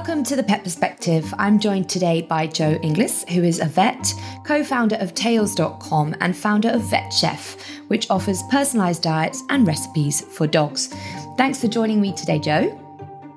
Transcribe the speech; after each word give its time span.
Welcome 0.00 0.24
to 0.24 0.36
the 0.36 0.42
Pet 0.42 0.64
Perspective. 0.64 1.34
I'm 1.36 1.58
joined 1.58 1.90
today 1.90 2.22
by 2.22 2.46
Joe 2.46 2.78
Inglis, 2.82 3.22
who 3.28 3.44
is 3.44 3.60
a 3.60 3.66
vet, 3.66 4.14
co 4.44 4.64
founder 4.64 4.96
of 4.96 5.12
Tails.com, 5.12 6.16
and 6.20 6.34
founder 6.34 6.70
of 6.70 6.80
VetChef, 6.80 7.60
which 7.88 8.08
offers 8.08 8.42
personalised 8.44 9.02
diets 9.02 9.42
and 9.50 9.66
recipes 9.66 10.22
for 10.22 10.46
dogs. 10.46 10.86
Thanks 11.36 11.60
for 11.60 11.68
joining 11.68 12.00
me 12.00 12.14
today, 12.14 12.38
Joe. 12.38 12.80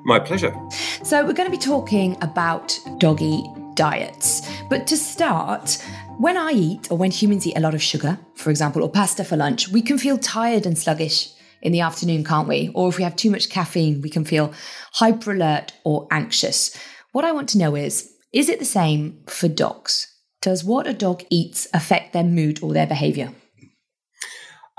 My 0.05 0.20
pleasure. 0.20 0.55
So, 1.04 1.25
we're 1.25 1.34
going 1.34 1.52
to 1.52 1.55
be 1.55 1.61
talking 1.61 2.15
about 2.21 2.80
doggy 2.98 3.43
diets. 3.73 4.50
But 4.70 4.88
to 4.88 4.95
start, 4.95 5.84
when 6.18 6.38
I 6.38 6.52
eat 6.52 6.89
or 6.89 6.97
when 6.97 7.11
humans 7.11 7.46
eat 7.46 7.57
a 7.57 7.60
lot 7.60 7.74
of 7.74 7.83
sugar, 7.83 8.18
for 8.36 8.52
example, 8.52 8.83
or 8.83 8.89
pasta 8.89 9.25
for 9.25 9.36
lunch, 9.36 9.68
we 9.68 9.82
can 9.82 9.97
feel 9.97 10.18
tired 10.18 10.66
and 10.66 10.77
sluggish 10.77 11.32
in 11.64 11.72
the 11.72 11.80
afternoon, 11.80 12.24
can't 12.24 12.48
we? 12.48 12.70
Or 12.76 12.90
if 12.90 12.98
we 12.98 13.04
have 13.04 13.16
too 13.16 13.32
much 13.32 13.50
caffeine, 13.50 14.02
we 14.02 14.10
can 14.10 14.26
feel 14.26 14.54
hyper 14.92 15.32
alert 15.32 15.74
or 15.84 16.08
anxious. 16.12 16.78
What 17.14 17.26
I 17.26 17.32
want 17.32 17.50
to 17.50 17.58
know 17.58 17.76
is 17.76 18.12
is 18.32 18.50
it 18.50 18.60
the 18.60 18.66
same 18.66 19.24
for 19.28 19.48
dogs? 19.48 20.08
Does 20.42 20.64
what 20.64 20.88
a 20.88 20.94
dog 20.94 21.24
eats 21.30 21.68
affect 21.74 22.14
their 22.14 22.24
mood 22.24 22.62
or 22.62 22.74
their 22.74 22.88
behavior? 22.88 23.32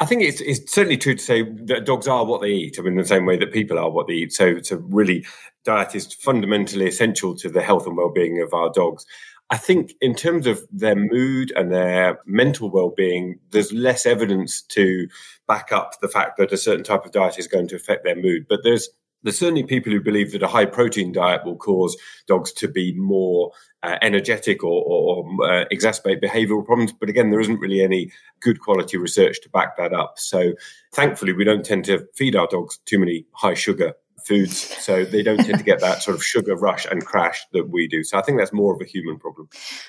I 0.01 0.07
think 0.07 0.23
it's, 0.23 0.41
it's 0.41 0.73
certainly 0.73 0.99
true 0.99 1.15
to 1.15 1.23
say 1.23 1.43
that 1.43 1.87
dogs 1.87 2.09
are 2.09 2.25
what 2.25 2.41
they 2.41 2.51
eat, 2.51 2.79
I 2.79 2.83
mean, 2.83 2.95
in 2.95 2.99
the 2.99 3.07
same 3.07 3.27
way 3.27 3.37
that 3.37 3.53
people 3.53 3.79
are 3.79 3.89
what 3.89 4.09
they 4.09 4.15
eat. 4.15 4.33
So, 4.33 4.61
so 4.61 4.77
really, 4.89 5.25
diet 5.65 5.95
is 5.95 6.13
fundamentally 6.13 6.89
essential 6.89 7.37
to 7.37 7.49
the 7.49 7.63
health 7.63 7.87
and 7.87 7.97
well-being 7.97 8.43
of 8.43 8.53
our 8.53 8.71
dogs. 8.73 9.07
I 9.51 9.57
think 9.57 9.95
in 10.01 10.15
terms 10.15 10.47
of 10.47 10.65
their 10.73 10.97
mood 10.97 11.53
and 11.55 11.71
their 11.71 12.19
mental 12.27 12.71
well-being, 12.71 13.39
there's 13.51 13.73
less 13.73 14.07
evidence 14.07 14.63
to 14.63 15.07
back 15.47 15.71
up 15.71 16.01
the 16.01 16.09
fact 16.09 16.39
that 16.39 16.53
a 16.53 16.57
certain 16.57 16.85
type 16.85 17.05
of 17.05 17.13
diet 17.13 17.39
is 17.39 17.47
going 17.47 17.69
to 17.69 17.77
affect 17.77 18.05
their 18.05 18.17
mood. 18.17 18.47
But 18.49 18.61
there's 18.65 18.89
there's 19.23 19.39
certainly 19.39 19.63
people 19.63 19.91
who 19.91 20.03
believe 20.03 20.33
that 20.33 20.43
a 20.43 20.47
high 20.47 20.67
protein 20.67 21.11
diet 21.11 21.45
will 21.45 21.57
cause 21.57 21.97
dogs 22.27 22.53
to 22.53 22.69
be 22.69 22.95
more 22.95 23.53
uh, 23.83 23.97
energetic 24.03 24.63
or, 24.63 24.83
or, 24.85 25.25
or 25.25 25.51
uh, 25.51 25.65
exacerbate 25.73 26.23
behavioral 26.23 26.65
problems. 26.65 26.93
But 26.93 27.09
again, 27.09 27.31
there 27.31 27.41
isn't 27.41 27.59
really 27.59 27.83
any 27.83 28.13
good 28.41 28.61
quality 28.61 28.99
research 28.99 29.41
to 29.43 29.49
back 29.49 29.79
that 29.79 29.95
up. 29.95 30.19
So 30.19 30.53
thankfully, 30.93 31.33
we 31.33 31.45
don't 31.45 31.65
tend 31.65 31.87
to 31.87 32.07
feed 32.15 32.37
our 32.37 32.47
dogs 32.47 32.79
too 32.85 32.99
many 32.99 33.25
high 33.33 33.55
sugar 33.55 33.95
foods, 34.27 34.57
so 34.57 35.05
they 35.05 35.23
don't 35.23 35.39
tend 35.39 35.59
to 35.59 35.65
get 35.65 35.81
that 35.81 36.03
sort 36.03 36.17
of 36.17 36.25
sugar 36.25 36.57
rush 36.57 36.87
and 36.87 37.05
crash 37.05 37.45
that 37.53 37.69
we 37.69 37.87
do. 37.89 38.03
So 38.03 38.19
I 38.19 38.23
think 38.23 38.39
that's 38.39 38.53
more 38.53 38.75
of 38.75 38.81
a 38.81 38.85
human 38.85 39.19
problem. 39.19 39.49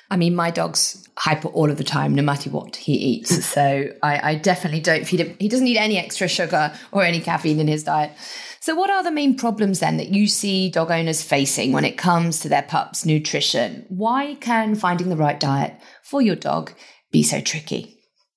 I 0.09 0.17
mean, 0.17 0.35
my 0.35 0.51
dog's 0.51 1.07
hyper 1.17 1.47
all 1.49 1.71
of 1.71 1.77
the 1.77 1.83
time, 1.83 2.13
no 2.13 2.21
matter 2.21 2.49
what 2.49 2.75
he 2.75 2.93
eats. 2.93 3.45
so 3.53 3.89
I, 4.03 4.31
I 4.31 4.35
definitely 4.35 4.81
don't 4.81 5.05
feed 5.05 5.21
him. 5.21 5.35
He 5.39 5.47
doesn't 5.47 5.65
need 5.65 5.77
any 5.77 5.97
extra 5.97 6.27
sugar 6.27 6.73
or 6.91 7.03
any 7.03 7.21
caffeine 7.21 7.59
in 7.59 7.67
his 7.67 7.83
diet. 7.83 8.11
So, 8.59 8.73
what 8.73 8.89
are 8.89 9.03
the 9.03 9.11
main 9.11 9.37
problems 9.37 9.79
then 9.79 9.97
that 9.97 10.09
you 10.09 10.27
see 10.27 10.71
dog 10.71 10.89
owners 10.89 11.21
facing 11.21 11.71
when 11.71 11.85
it 11.85 11.99
comes 11.99 12.39
to 12.39 12.49
their 12.49 12.63
pups' 12.63 13.05
nutrition? 13.05 13.85
Why 13.89 14.35
can 14.41 14.73
finding 14.73 15.09
the 15.09 15.15
right 15.15 15.39
diet 15.39 15.75
for 16.01 16.19
your 16.19 16.35
dog 16.35 16.73
be 17.11 17.21
so 17.21 17.41
tricky? 17.41 17.94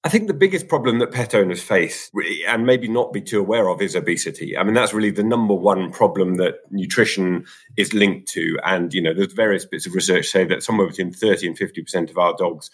I 0.08 0.10
think 0.10 0.26
the 0.26 0.32
biggest 0.32 0.68
problem 0.68 1.00
that 1.00 1.12
pet 1.12 1.34
owners 1.34 1.62
face, 1.62 2.10
and 2.46 2.64
maybe 2.64 2.88
not 2.88 3.12
be 3.12 3.20
too 3.20 3.40
aware 3.40 3.68
of, 3.68 3.82
is 3.82 3.94
obesity. 3.94 4.56
I 4.56 4.64
mean, 4.64 4.72
that's 4.72 4.94
really 4.94 5.10
the 5.10 5.22
number 5.22 5.52
one 5.52 5.92
problem 5.92 6.36
that 6.36 6.60
nutrition 6.70 7.44
is 7.76 7.92
linked 7.92 8.26
to. 8.28 8.56
And, 8.64 8.94
you 8.94 9.02
know, 9.02 9.12
there's 9.12 9.34
various 9.34 9.66
bits 9.66 9.84
of 9.84 9.92
research 9.92 10.28
say 10.28 10.46
that 10.46 10.62
somewhere 10.62 10.86
between 10.86 11.12
30 11.12 11.48
and 11.48 11.58
50% 11.58 12.08
of 12.08 12.16
our 12.16 12.34
dogs 12.38 12.70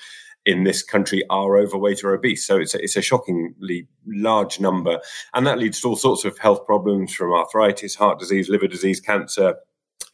in 0.46 0.62
this 0.62 0.84
country 0.84 1.24
are 1.28 1.58
overweight 1.58 2.04
or 2.04 2.14
obese. 2.14 2.46
So 2.46 2.56
it's 2.56 2.72
a, 2.72 2.80
it's 2.80 2.94
a 2.94 3.02
shockingly 3.02 3.88
large 4.06 4.60
number. 4.60 5.00
And 5.34 5.44
that 5.44 5.58
leads 5.58 5.80
to 5.80 5.88
all 5.88 5.96
sorts 5.96 6.24
of 6.24 6.38
health 6.38 6.64
problems 6.64 7.12
from 7.12 7.32
arthritis, 7.32 7.96
heart 7.96 8.20
disease, 8.20 8.48
liver 8.48 8.68
disease, 8.68 9.00
cancer. 9.00 9.56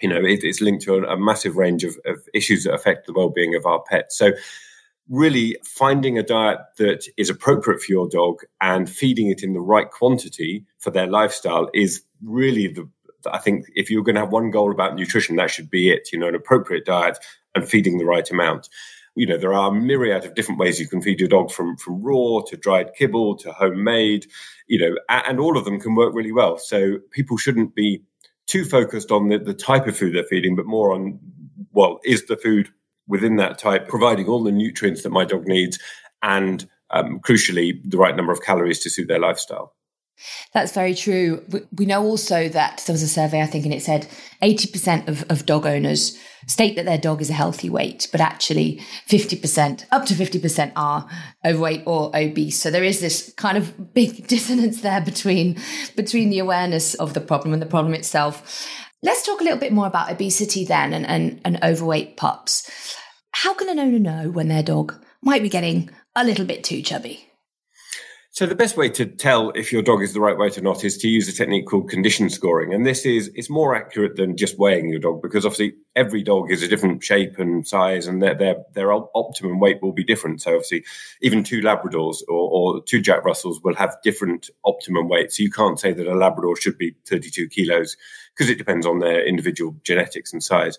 You 0.00 0.08
know, 0.08 0.24
it, 0.24 0.42
it's 0.42 0.62
linked 0.62 0.84
to 0.84 0.94
a, 0.94 1.12
a 1.12 1.18
massive 1.18 1.58
range 1.58 1.84
of, 1.84 1.98
of 2.06 2.22
issues 2.32 2.64
that 2.64 2.72
affect 2.72 3.06
the 3.06 3.12
well 3.12 3.28
being 3.28 3.54
of 3.54 3.66
our 3.66 3.82
pets. 3.82 4.16
So, 4.16 4.32
really 5.10 5.56
finding 5.64 6.16
a 6.16 6.22
diet 6.22 6.60
that 6.78 7.06
is 7.16 7.28
appropriate 7.28 7.82
for 7.82 7.92
your 7.92 8.08
dog 8.08 8.42
and 8.60 8.88
feeding 8.88 9.28
it 9.28 9.42
in 9.42 9.52
the 9.52 9.60
right 9.60 9.90
quantity 9.90 10.64
for 10.78 10.90
their 10.90 11.08
lifestyle 11.08 11.68
is 11.74 12.02
really 12.22 12.68
the 12.68 12.88
I 13.30 13.36
think 13.36 13.66
if 13.74 13.90
you're 13.90 14.02
going 14.02 14.14
to 14.14 14.22
have 14.22 14.32
one 14.32 14.50
goal 14.50 14.70
about 14.70 14.94
nutrition, 14.94 15.36
that 15.36 15.50
should 15.50 15.68
be 15.68 15.90
it. 15.90 16.08
You 16.10 16.18
know, 16.18 16.28
an 16.28 16.34
appropriate 16.34 16.86
diet 16.86 17.18
and 17.54 17.68
feeding 17.68 17.98
the 17.98 18.06
right 18.06 18.28
amount. 18.30 18.70
You 19.14 19.26
know, 19.26 19.36
there 19.36 19.52
are 19.52 19.70
myriad 19.70 20.24
of 20.24 20.34
different 20.34 20.58
ways 20.58 20.80
you 20.80 20.88
can 20.88 21.02
feed 21.02 21.20
your 21.20 21.28
dog 21.28 21.50
from 21.50 21.76
from 21.76 22.00
raw 22.00 22.40
to 22.46 22.56
dried 22.56 22.94
kibble 22.96 23.36
to 23.38 23.52
homemade. 23.52 24.26
You 24.68 24.78
know, 24.78 24.96
and 25.10 25.38
all 25.38 25.58
of 25.58 25.66
them 25.66 25.80
can 25.80 25.96
work 25.96 26.14
really 26.14 26.32
well. 26.32 26.56
So 26.56 26.98
people 27.10 27.36
shouldn't 27.36 27.74
be 27.74 28.02
too 28.46 28.64
focused 28.64 29.10
on 29.10 29.28
the, 29.28 29.38
the 29.38 29.54
type 29.54 29.86
of 29.86 29.98
food 29.98 30.14
they're 30.14 30.24
feeding, 30.24 30.56
but 30.56 30.64
more 30.64 30.94
on 30.94 31.18
well, 31.72 32.00
is 32.04 32.24
the 32.24 32.36
food 32.36 32.70
within 33.10 33.36
that 33.36 33.58
type, 33.58 33.88
providing 33.88 34.26
all 34.26 34.42
the 34.42 34.52
nutrients 34.52 35.02
that 35.02 35.10
my 35.10 35.24
dog 35.24 35.46
needs 35.46 35.78
and 36.22 36.66
um, 36.90 37.20
crucially, 37.20 37.80
the 37.84 37.98
right 37.98 38.16
number 38.16 38.32
of 38.32 38.42
calories 38.42 38.80
to 38.80 38.90
suit 38.90 39.08
their 39.08 39.20
lifestyle. 39.20 39.74
That's 40.52 40.72
very 40.72 40.94
true. 40.94 41.42
We 41.72 41.86
know 41.86 42.02
also 42.02 42.48
that 42.48 42.82
there 42.86 42.92
was 42.92 43.02
a 43.02 43.08
survey, 43.08 43.40
I 43.40 43.46
think, 43.46 43.64
and 43.64 43.72
it 43.72 43.82
said 43.82 44.06
80% 44.42 45.08
of, 45.08 45.24
of 45.30 45.46
dog 45.46 45.64
owners 45.64 46.18
state 46.46 46.76
that 46.76 46.84
their 46.84 46.98
dog 46.98 47.22
is 47.22 47.30
a 47.30 47.34
healthy 47.34 47.70
weight, 47.70 48.08
but 48.12 48.20
actually 48.20 48.82
50%, 49.08 49.84
up 49.90 50.04
to 50.06 50.14
50% 50.14 50.72
are 50.76 51.08
overweight 51.44 51.84
or 51.86 52.14
obese. 52.14 52.58
So 52.58 52.70
there 52.70 52.84
is 52.84 53.00
this 53.00 53.32
kind 53.36 53.56
of 53.56 53.94
big 53.94 54.26
dissonance 54.26 54.82
there 54.82 55.00
between, 55.00 55.58
between 55.96 56.30
the 56.30 56.38
awareness 56.38 56.94
of 56.94 57.14
the 57.14 57.20
problem 57.20 57.52
and 57.52 57.62
the 57.62 57.66
problem 57.66 57.94
itself. 57.94 58.68
Let's 59.02 59.24
talk 59.24 59.40
a 59.40 59.44
little 59.44 59.58
bit 59.58 59.72
more 59.72 59.86
about 59.86 60.12
obesity 60.12 60.66
then 60.66 60.92
and, 60.92 61.06
and, 61.06 61.40
and 61.44 61.64
overweight 61.64 62.18
pups. 62.18 62.98
How 63.42 63.54
can 63.54 63.70
an 63.70 63.78
owner 63.78 63.98
know 63.98 64.28
when 64.28 64.48
their 64.48 64.62
dog 64.62 65.02
might 65.22 65.40
be 65.40 65.48
getting 65.48 65.88
a 66.14 66.24
little 66.24 66.44
bit 66.44 66.62
too 66.62 66.82
chubby? 66.82 67.26
So 68.32 68.44
the 68.44 68.54
best 68.54 68.76
way 68.76 68.90
to 68.90 69.06
tell 69.06 69.48
if 69.52 69.72
your 69.72 69.80
dog 69.80 70.02
is 70.02 70.12
the 70.12 70.20
right 70.20 70.36
weight 70.36 70.58
or 70.58 70.60
not 70.60 70.84
is 70.84 70.98
to 70.98 71.08
use 71.08 71.26
a 71.26 71.32
technique 71.32 71.66
called 71.66 71.88
condition 71.88 72.28
scoring. 72.28 72.74
And 72.74 72.84
this 72.84 73.06
is 73.06 73.30
it's 73.34 73.48
more 73.48 73.74
accurate 73.74 74.16
than 74.16 74.36
just 74.36 74.58
weighing 74.58 74.90
your 74.90 75.00
dog 75.00 75.22
because 75.22 75.46
obviously 75.46 75.72
every 75.96 76.22
dog 76.22 76.52
is 76.52 76.62
a 76.62 76.68
different 76.68 77.02
shape 77.02 77.38
and 77.38 77.66
size 77.66 78.06
and 78.06 78.22
their 78.22 78.34
their, 78.34 78.56
their 78.74 78.92
optimum 78.92 79.58
weight 79.58 79.80
will 79.80 79.94
be 79.94 80.04
different. 80.04 80.42
So 80.42 80.56
obviously 80.56 80.84
even 81.22 81.42
two 81.42 81.62
Labradors 81.62 82.18
or, 82.28 82.50
or 82.76 82.82
two 82.82 83.00
Jack 83.00 83.24
Russells 83.24 83.62
will 83.62 83.74
have 83.74 83.96
different 84.04 84.50
optimum 84.66 85.08
weights. 85.08 85.38
So 85.38 85.44
you 85.44 85.50
can't 85.50 85.80
say 85.80 85.94
that 85.94 86.06
a 86.06 86.14
Labrador 86.14 86.56
should 86.56 86.76
be 86.76 86.94
32 87.06 87.48
kilos 87.48 87.96
because 88.36 88.50
it 88.50 88.58
depends 88.58 88.84
on 88.84 88.98
their 88.98 89.26
individual 89.26 89.76
genetics 89.82 90.30
and 90.30 90.42
size. 90.42 90.78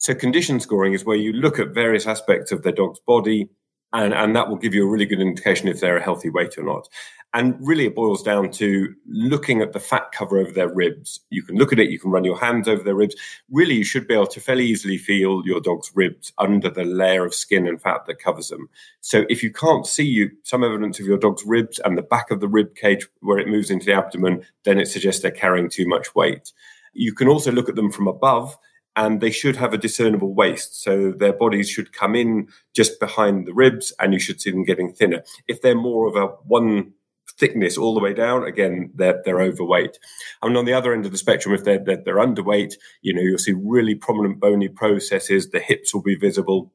So 0.00 0.14
condition 0.14 0.60
scoring 0.60 0.94
is 0.94 1.04
where 1.04 1.16
you 1.16 1.34
look 1.34 1.58
at 1.58 1.74
various 1.74 2.06
aspects 2.06 2.52
of 2.52 2.62
their 2.62 2.72
dog's 2.72 3.00
body, 3.00 3.50
and, 3.92 4.14
and 4.14 4.34
that 4.34 4.48
will 4.48 4.56
give 4.56 4.74
you 4.74 4.86
a 4.86 4.90
really 4.90 5.04
good 5.04 5.20
indication 5.20 5.68
if 5.68 5.80
they're 5.80 5.98
a 5.98 6.02
healthy 6.02 6.30
weight 6.30 6.56
or 6.56 6.64
not. 6.64 6.88
And 7.34 7.54
really, 7.60 7.84
it 7.84 7.94
boils 7.94 8.22
down 8.22 8.50
to 8.52 8.94
looking 9.06 9.60
at 9.60 9.74
the 9.74 9.78
fat 9.78 10.10
cover 10.10 10.38
over 10.38 10.52
their 10.52 10.72
ribs. 10.72 11.20
You 11.28 11.42
can 11.42 11.56
look 11.56 11.70
at 11.70 11.78
it, 11.78 11.90
you 11.90 11.98
can 11.98 12.10
run 12.10 12.24
your 12.24 12.38
hands 12.38 12.66
over 12.66 12.82
their 12.82 12.94
ribs. 12.94 13.14
Really, 13.50 13.74
you 13.74 13.84
should 13.84 14.08
be 14.08 14.14
able 14.14 14.26
to 14.28 14.40
fairly 14.40 14.64
easily 14.64 14.96
feel 14.96 15.42
your 15.44 15.60
dog's 15.60 15.92
ribs 15.94 16.32
under 16.38 16.70
the 16.70 16.84
layer 16.84 17.26
of 17.26 17.34
skin 17.34 17.68
and 17.68 17.80
fat 17.80 18.06
that 18.06 18.20
covers 18.20 18.48
them. 18.48 18.70
So, 19.02 19.26
if 19.28 19.42
you 19.42 19.52
can't 19.52 19.86
see 19.86 20.06
you, 20.06 20.30
some 20.44 20.64
evidence 20.64 20.98
of 20.98 21.06
your 21.06 21.18
dog's 21.18 21.44
ribs 21.44 21.78
and 21.84 21.98
the 21.98 22.02
back 22.02 22.30
of 22.30 22.40
the 22.40 22.48
rib 22.48 22.74
cage 22.74 23.06
where 23.20 23.38
it 23.38 23.48
moves 23.48 23.70
into 23.70 23.84
the 23.84 23.92
abdomen, 23.92 24.46
then 24.64 24.80
it 24.80 24.88
suggests 24.88 25.20
they're 25.20 25.30
carrying 25.30 25.68
too 25.68 25.86
much 25.86 26.14
weight. 26.14 26.52
You 26.94 27.12
can 27.12 27.28
also 27.28 27.52
look 27.52 27.68
at 27.68 27.76
them 27.76 27.92
from 27.92 28.08
above 28.08 28.56
and 28.96 29.20
they 29.20 29.30
should 29.30 29.56
have 29.56 29.72
a 29.72 29.78
discernible 29.78 30.34
waist. 30.34 30.82
So 30.82 31.12
their 31.12 31.32
bodies 31.32 31.70
should 31.70 31.92
come 31.92 32.16
in 32.16 32.48
just 32.74 32.98
behind 32.98 33.46
the 33.46 33.54
ribs 33.54 33.92
and 34.00 34.12
you 34.12 34.20
should 34.20 34.40
see 34.40 34.50
them 34.50 34.64
getting 34.64 34.92
thinner. 34.92 35.22
If 35.48 35.62
they're 35.62 35.74
more 35.74 36.08
of 36.08 36.16
a 36.16 36.26
one 36.44 36.92
thickness 37.38 37.78
all 37.78 37.94
the 37.94 38.00
way 38.00 38.12
down, 38.12 38.44
again, 38.44 38.90
they're, 38.94 39.22
they're 39.24 39.40
overweight. 39.40 39.98
And 40.42 40.56
on 40.56 40.64
the 40.64 40.74
other 40.74 40.92
end 40.92 41.06
of 41.06 41.12
the 41.12 41.18
spectrum, 41.18 41.54
if 41.54 41.64
they're, 41.64 41.78
they're, 41.78 42.02
they're 42.04 42.16
underweight, 42.16 42.74
you 43.02 43.14
know, 43.14 43.22
you'll 43.22 43.38
see 43.38 43.54
really 43.54 43.94
prominent 43.94 44.40
bony 44.40 44.68
processes. 44.68 45.50
The 45.50 45.60
hips 45.60 45.94
will 45.94 46.02
be 46.02 46.16
visible. 46.16 46.72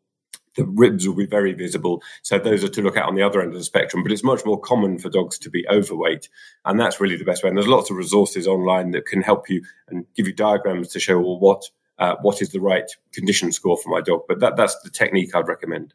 The 0.55 0.65
ribs 0.65 1.05
will 1.05 1.15
be 1.15 1.25
very 1.25 1.51
visible. 1.51 2.01
So 2.23 2.39
those 2.39 2.63
are 2.63 2.69
to 2.69 2.81
look 2.81 2.95
at 2.95 3.03
on 3.03 3.15
the 3.15 3.23
other 3.23 3.41
end 3.41 3.51
of 3.51 3.57
the 3.57 3.65
spectrum. 3.65 4.03
But 4.03 4.13
it's 4.13 4.23
much 4.23 4.45
more 4.45 4.59
common 4.59 4.99
for 4.99 5.09
dogs 5.09 5.37
to 5.39 5.49
be 5.49 5.67
overweight. 5.69 6.29
And 6.63 6.79
that's 6.79 7.01
really 7.01 7.17
the 7.17 7.25
best 7.25 7.43
way. 7.43 7.49
And 7.49 7.57
there's 7.57 7.67
lots 7.67 7.91
of 7.91 7.97
resources 7.97 8.47
online 8.47 8.91
that 8.91 9.05
can 9.05 9.21
help 9.21 9.49
you 9.49 9.63
and 9.89 10.05
give 10.15 10.27
you 10.27 10.33
diagrams 10.33 10.87
to 10.93 10.99
show 10.99 11.19
well, 11.19 11.39
what 11.39 11.69
uh, 11.99 12.15
what 12.21 12.41
is 12.41 12.51
the 12.51 12.59
right 12.59 12.89
condition 13.13 13.51
score 13.51 13.77
for 13.77 13.89
my 13.89 14.01
dog. 14.01 14.21
But 14.27 14.39
that, 14.39 14.57
that's 14.57 14.79
the 14.81 14.89
technique 14.89 15.35
I'd 15.35 15.47
recommend. 15.47 15.93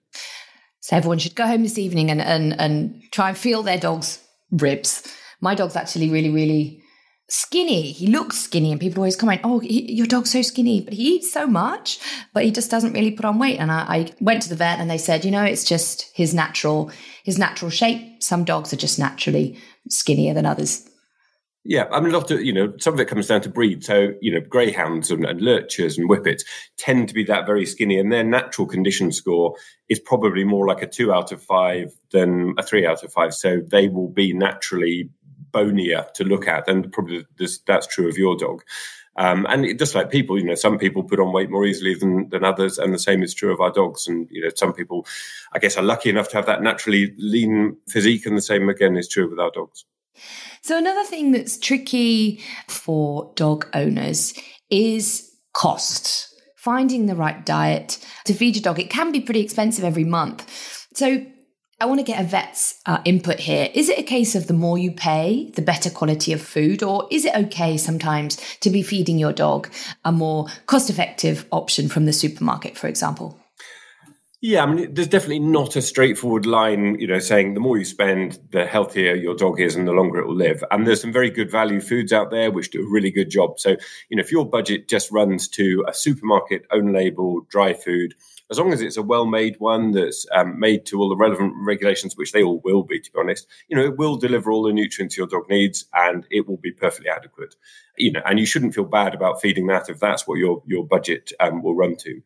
So 0.81 0.97
everyone 0.97 1.19
should 1.19 1.35
go 1.35 1.47
home 1.47 1.62
this 1.62 1.79
evening 1.79 2.11
and, 2.11 2.20
and, 2.20 2.58
and 2.58 3.02
try 3.12 3.29
and 3.29 3.38
feel 3.38 3.62
their 3.62 3.79
dog's 3.79 4.23
ribs. 4.50 5.06
My 5.41 5.55
dog's 5.55 5.76
actually 5.76 6.08
really, 6.11 6.31
really 6.31 6.82
skinny. 7.31 7.93
He 7.93 8.08
looks 8.08 8.38
skinny, 8.38 8.73
and 8.73 8.81
people 8.81 9.00
always 9.00 9.17
comment, 9.17 9.41
"Oh, 9.44 9.61
he, 9.61 9.93
your 9.93 10.06
dog's 10.06 10.32
so 10.32 10.43
skinny," 10.43 10.81
but 10.81 10.94
he 10.94 11.17
eats 11.17 11.32
so 11.32 11.47
much, 11.47 11.99
but 12.35 12.44
he 12.44 12.50
just 12.50 12.70
doesn't 12.70 12.93
really 12.93 13.12
put 13.12 13.25
on 13.25 13.38
weight. 13.38 13.58
And 13.58 13.70
I, 13.70 13.79
I, 13.88 14.12
went 14.20 14.43
to 14.43 14.49
the 14.49 14.56
vet, 14.56 14.79
and 14.79 14.91
they 14.91 14.99
said, 14.99 15.25
you 15.25 15.31
know, 15.31 15.44
it's 15.44 15.64
just 15.64 16.11
his 16.14 16.35
natural 16.35 16.91
his 17.25 17.38
natural 17.38 17.70
shape. 17.70 18.23
Some 18.23 18.44
dogs 18.44 18.73
are 18.73 18.76
just 18.76 18.99
naturally 18.99 19.58
skinnier 19.88 20.35
than 20.35 20.44
others. 20.44 20.89
Yeah, 21.64 21.88
I 21.92 22.00
mean, 22.00 22.14
a 22.14 22.18
lot 22.18 22.30
of 22.30 22.42
you 22.42 22.54
know, 22.54 22.72
some 22.78 22.94
of 22.94 23.00
it 23.00 23.08
comes 23.08 23.26
down 23.26 23.42
to 23.42 23.50
breed. 23.50 23.84
So 23.84 24.14
you 24.22 24.32
know, 24.32 24.40
greyhounds 24.40 25.10
and, 25.10 25.26
and 25.26 25.42
lurchers 25.42 25.98
and 25.98 26.08
whippets 26.08 26.42
tend 26.78 27.08
to 27.08 27.14
be 27.14 27.24
that 27.24 27.44
very 27.44 27.66
skinny, 27.66 27.98
and 27.98 28.10
their 28.10 28.24
natural 28.24 28.66
condition 28.66 29.12
score 29.12 29.54
is 29.88 30.00
probably 30.00 30.44
more 30.44 30.66
like 30.66 30.80
a 30.80 30.86
two 30.86 31.12
out 31.12 31.32
of 31.32 31.42
five 31.42 31.92
than 32.12 32.54
a 32.56 32.62
three 32.62 32.86
out 32.86 33.04
of 33.04 33.12
five. 33.12 33.34
So 33.34 33.60
they 33.70 33.88
will 33.88 34.08
be 34.08 34.32
naturally 34.32 35.10
bonier 35.52 36.06
to 36.14 36.24
look 36.24 36.48
at, 36.48 36.66
and 36.66 36.90
probably 36.92 37.26
this, 37.36 37.58
that's 37.66 37.86
true 37.86 38.08
of 38.08 38.16
your 38.16 38.36
dog. 38.36 38.62
Um, 39.16 39.46
and 39.50 39.66
it, 39.66 39.78
just 39.78 39.94
like 39.94 40.10
people, 40.10 40.38
you 40.38 40.44
know, 40.44 40.54
some 40.54 40.78
people 40.78 41.02
put 41.02 41.20
on 41.20 41.32
weight 41.32 41.50
more 41.50 41.66
easily 41.66 41.94
than, 41.94 42.30
than 42.30 42.42
others, 42.42 42.78
and 42.78 42.94
the 42.94 42.98
same 42.98 43.22
is 43.22 43.34
true 43.34 43.52
of 43.52 43.60
our 43.60 43.70
dogs. 43.70 44.08
And 44.08 44.28
you 44.30 44.42
know, 44.42 44.50
some 44.56 44.72
people, 44.72 45.06
I 45.52 45.58
guess, 45.58 45.76
are 45.76 45.82
lucky 45.82 46.08
enough 46.08 46.30
to 46.30 46.36
have 46.36 46.46
that 46.46 46.62
naturally 46.62 47.12
lean 47.18 47.76
physique, 47.86 48.24
and 48.24 48.34
the 48.34 48.40
same 48.40 48.70
again 48.70 48.96
is 48.96 49.08
true 49.08 49.28
with 49.28 49.38
our 49.38 49.50
dogs. 49.50 49.84
So, 50.62 50.76
another 50.76 51.04
thing 51.04 51.32
that's 51.32 51.58
tricky 51.58 52.42
for 52.68 53.32
dog 53.34 53.68
owners 53.74 54.34
is 54.68 55.30
cost. 55.52 56.26
Finding 56.56 57.06
the 57.06 57.16
right 57.16 57.44
diet 57.46 58.04
to 58.26 58.34
feed 58.34 58.54
your 58.54 58.62
dog. 58.62 58.78
It 58.78 58.90
can 58.90 59.12
be 59.12 59.20
pretty 59.20 59.40
expensive 59.40 59.84
every 59.84 60.04
month. 60.04 60.46
So, 60.94 61.24
I 61.82 61.86
want 61.86 61.98
to 61.98 62.04
get 62.04 62.20
a 62.20 62.24
vet's 62.24 62.78
uh, 62.84 63.00
input 63.06 63.40
here. 63.40 63.70
Is 63.72 63.88
it 63.88 63.98
a 63.98 64.02
case 64.02 64.34
of 64.34 64.46
the 64.46 64.52
more 64.52 64.76
you 64.76 64.92
pay, 64.92 65.50
the 65.54 65.62
better 65.62 65.88
quality 65.88 66.34
of 66.34 66.42
food, 66.42 66.82
or 66.82 67.08
is 67.10 67.24
it 67.24 67.34
okay 67.34 67.78
sometimes 67.78 68.36
to 68.58 68.68
be 68.68 68.82
feeding 68.82 69.18
your 69.18 69.32
dog 69.32 69.72
a 70.04 70.12
more 70.12 70.48
cost 70.66 70.90
effective 70.90 71.46
option 71.50 71.88
from 71.88 72.04
the 72.04 72.12
supermarket, 72.12 72.76
for 72.76 72.86
example? 72.86 73.40
Yeah, 74.42 74.62
I 74.62 74.66
mean, 74.66 74.94
there's 74.94 75.08
definitely 75.08 75.40
not 75.40 75.76
a 75.76 75.82
straightforward 75.82 76.46
line, 76.46 76.98
you 76.98 77.06
know, 77.06 77.19
saying 77.19 77.52
the 77.52 77.60
more 77.60 77.76
you 77.76 77.84
spend, 77.84 78.38
the 78.52 78.64
healthier 78.64 79.14
your 79.14 79.34
dog 79.34 79.60
is 79.60 79.76
and 79.76 79.87
the 79.87 79.92
longer 79.92 80.19
it 80.19 80.26
will 80.26 80.34
live. 80.34 80.64
And 80.70 80.87
there's 80.87 81.02
some 81.02 81.12
very 81.12 81.28
good 81.28 81.50
value 81.50 81.82
foods 81.82 82.10
out 82.10 82.31
there 82.31 82.50
which 82.50 82.70
do 82.70 82.81
a 82.81 82.90
really 82.90 83.10
good 83.10 83.28
job. 83.28 83.60
So, 83.60 83.76
you 84.08 84.16
know, 84.16 84.22
if 84.22 84.32
your 84.32 84.48
budget 84.48 84.88
just 84.88 85.10
runs 85.10 85.46
to 85.48 85.84
a 85.87 85.92
supermarket 85.92 86.64
own 86.70 86.90
label 86.94 87.42
dry 87.50 87.75
food, 87.75 88.14
as 88.50 88.58
long 88.58 88.72
as 88.72 88.81
it's 88.81 88.96
a 88.96 89.02
well-made 89.02 89.56
one 89.58 89.92
that's 89.92 90.26
um, 90.32 90.58
made 90.58 90.87
to 90.87 90.98
all 90.98 91.10
the 91.10 91.16
relevant 91.16 91.52
regulations, 91.58 92.16
which 92.16 92.32
they 92.32 92.42
all 92.42 92.62
will 92.64 92.82
be, 92.82 92.98
to 92.98 93.12
be 93.12 93.19
honest, 93.19 93.46
you 93.69 93.76
know, 93.76 93.84
it 93.84 93.98
will 93.98 94.16
deliver 94.16 94.50
all 94.50 94.62
the 94.62 94.72
nutrients 94.72 95.19
your 95.19 95.26
dog 95.26 95.50
needs, 95.50 95.84
and 95.92 96.26
it 96.31 96.48
will 96.48 96.56
be 96.56 96.72
perfectly 96.72 97.10
adequate. 97.10 97.54
You 97.96 98.12
know, 98.12 98.22
and 98.25 98.38
you 98.38 98.46
shouldn't 98.46 98.75
feel 98.75 98.84
bad 98.84 99.14
about 99.14 99.42
feeding 99.42 99.66
that 99.66 99.90
if 99.90 100.00
that's 100.00 100.26
what 100.26 100.38
your 100.38 100.62
your 100.66 100.87
budget 100.87 101.32
um, 101.38 101.62
will 101.62 101.76
run 101.76 101.96
to. 101.96 102.22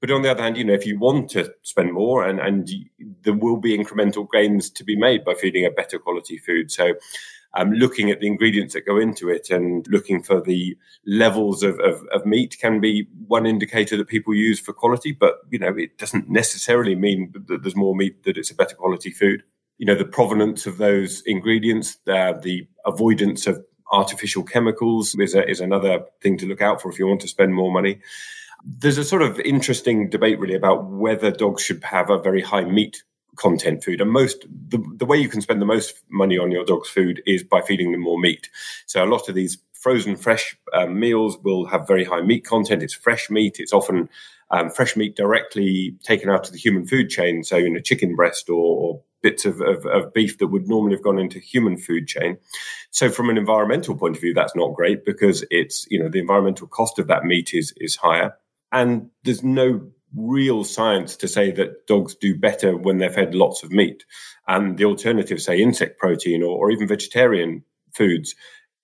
But 0.00 0.10
on 0.10 0.22
the 0.22 0.30
other 0.30 0.42
hand, 0.42 0.56
you 0.56 0.64
know, 0.64 0.74
if 0.74 0.86
you 0.86 0.98
want 0.98 1.30
to 1.30 1.52
spend 1.62 1.92
more, 1.92 2.26
and 2.26 2.38
and 2.38 2.68
there 3.22 3.34
will 3.34 3.56
be 3.56 3.76
incremental 3.76 4.26
gains 4.30 4.70
to 4.70 4.84
be 4.84 4.96
made 4.96 5.24
by 5.24 5.34
feeding 5.34 5.64
a 5.64 5.70
better 5.70 5.98
quality 5.98 6.36
food. 6.38 6.70
So, 6.70 6.94
um, 7.54 7.72
looking 7.72 8.10
at 8.10 8.20
the 8.20 8.26
ingredients 8.26 8.74
that 8.74 8.84
go 8.84 8.98
into 8.98 9.30
it 9.30 9.48
and 9.48 9.86
looking 9.88 10.22
for 10.22 10.42
the 10.42 10.76
levels 11.06 11.62
of, 11.62 11.80
of, 11.80 12.02
of, 12.12 12.26
meat 12.26 12.58
can 12.60 12.80
be 12.80 13.06
one 13.26 13.46
indicator 13.46 13.96
that 13.96 14.08
people 14.08 14.34
use 14.34 14.60
for 14.60 14.74
quality. 14.74 15.12
But 15.12 15.36
you 15.50 15.58
know, 15.58 15.74
it 15.74 15.96
doesn't 15.96 16.28
necessarily 16.28 16.94
mean 16.94 17.32
that 17.48 17.62
there's 17.62 17.76
more 17.76 17.96
meat 17.96 18.24
that 18.24 18.36
it's 18.36 18.50
a 18.50 18.54
better 18.54 18.76
quality 18.76 19.10
food. 19.10 19.42
You 19.78 19.86
know, 19.86 19.94
the 19.94 20.04
provenance 20.04 20.66
of 20.66 20.76
those 20.76 21.22
ingredients, 21.24 21.98
the 22.04 22.66
avoidance 22.84 23.46
of 23.46 23.64
artificial 23.92 24.42
chemicals 24.42 25.14
is 25.14 25.34
a, 25.34 25.48
is 25.48 25.60
another 25.60 26.00
thing 26.20 26.36
to 26.38 26.46
look 26.46 26.60
out 26.60 26.82
for 26.82 26.90
if 26.90 26.98
you 26.98 27.06
want 27.06 27.20
to 27.22 27.28
spend 27.28 27.54
more 27.54 27.72
money 27.72 28.00
there's 28.64 28.98
a 28.98 29.04
sort 29.04 29.22
of 29.22 29.38
interesting 29.40 30.10
debate 30.10 30.38
really 30.38 30.54
about 30.54 30.86
whether 30.86 31.30
dogs 31.30 31.62
should 31.62 31.82
have 31.84 32.10
a 32.10 32.18
very 32.18 32.42
high 32.42 32.64
meat 32.64 33.02
content 33.36 33.84
food. 33.84 34.00
And 34.00 34.10
most 34.10 34.46
the, 34.68 34.82
the 34.96 35.06
way 35.06 35.16
you 35.16 35.28
can 35.28 35.40
spend 35.40 35.60
the 35.60 35.66
most 35.66 36.02
money 36.08 36.38
on 36.38 36.50
your 36.50 36.64
dog's 36.64 36.88
food 36.88 37.22
is 37.26 37.44
by 37.44 37.60
feeding 37.60 37.92
them 37.92 38.00
more 38.00 38.18
meat. 38.18 38.48
So 38.86 39.04
a 39.04 39.06
lot 39.06 39.28
of 39.28 39.34
these 39.34 39.58
frozen 39.72 40.16
fresh 40.16 40.56
um, 40.72 40.98
meals 40.98 41.38
will 41.38 41.66
have 41.66 41.86
very 41.86 42.04
high 42.04 42.22
meat 42.22 42.44
content. 42.44 42.82
It's 42.82 42.94
fresh 42.94 43.30
meat. 43.30 43.60
It's 43.60 43.72
often 43.72 44.08
um, 44.50 44.70
fresh 44.70 44.96
meat 44.96 45.16
directly 45.16 45.94
taken 46.02 46.30
out 46.30 46.46
of 46.46 46.52
the 46.52 46.58
human 46.58 46.86
food 46.86 47.10
chain. 47.10 47.44
So 47.44 47.56
you 47.56 47.70
know 47.70 47.80
chicken 47.80 48.16
breast 48.16 48.48
or, 48.48 48.54
or 48.54 49.02
bits 49.22 49.44
of, 49.44 49.60
of, 49.60 49.84
of, 49.86 50.12
beef 50.12 50.38
that 50.38 50.46
would 50.48 50.68
normally 50.68 50.94
have 50.94 51.02
gone 51.02 51.18
into 51.18 51.40
human 51.40 51.76
food 51.76 52.06
chain. 52.06 52.38
So 52.90 53.10
from 53.10 53.28
an 53.28 53.36
environmental 53.36 53.96
point 53.96 54.14
of 54.14 54.22
view, 54.22 54.32
that's 54.32 54.54
not 54.54 54.74
great 54.74 55.04
because 55.04 55.44
it's, 55.50 55.86
you 55.90 55.98
know, 55.98 56.08
the 56.08 56.20
environmental 56.20 56.68
cost 56.68 56.98
of 56.98 57.08
that 57.08 57.24
meat 57.24 57.52
is, 57.52 57.72
is 57.78 57.96
higher. 57.96 58.36
And 58.76 59.08
there's 59.24 59.42
no 59.42 59.80
real 60.14 60.64
science 60.64 61.16
to 61.16 61.26
say 61.26 61.50
that 61.52 61.86
dogs 61.86 62.14
do 62.14 62.38
better 62.38 62.76
when 62.76 62.98
they're 62.98 63.10
fed 63.10 63.34
lots 63.34 63.62
of 63.62 63.72
meat. 63.72 64.04
And 64.48 64.76
the 64.76 64.84
alternative, 64.84 65.40
say 65.40 65.58
insect 65.58 65.98
protein 65.98 66.42
or, 66.42 66.58
or 66.58 66.70
even 66.70 66.86
vegetarian 66.86 67.64
foods, 67.94 68.34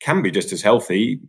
can 0.01 0.23
be 0.23 0.31
just 0.31 0.51
as 0.51 0.63
healthy. 0.63 1.21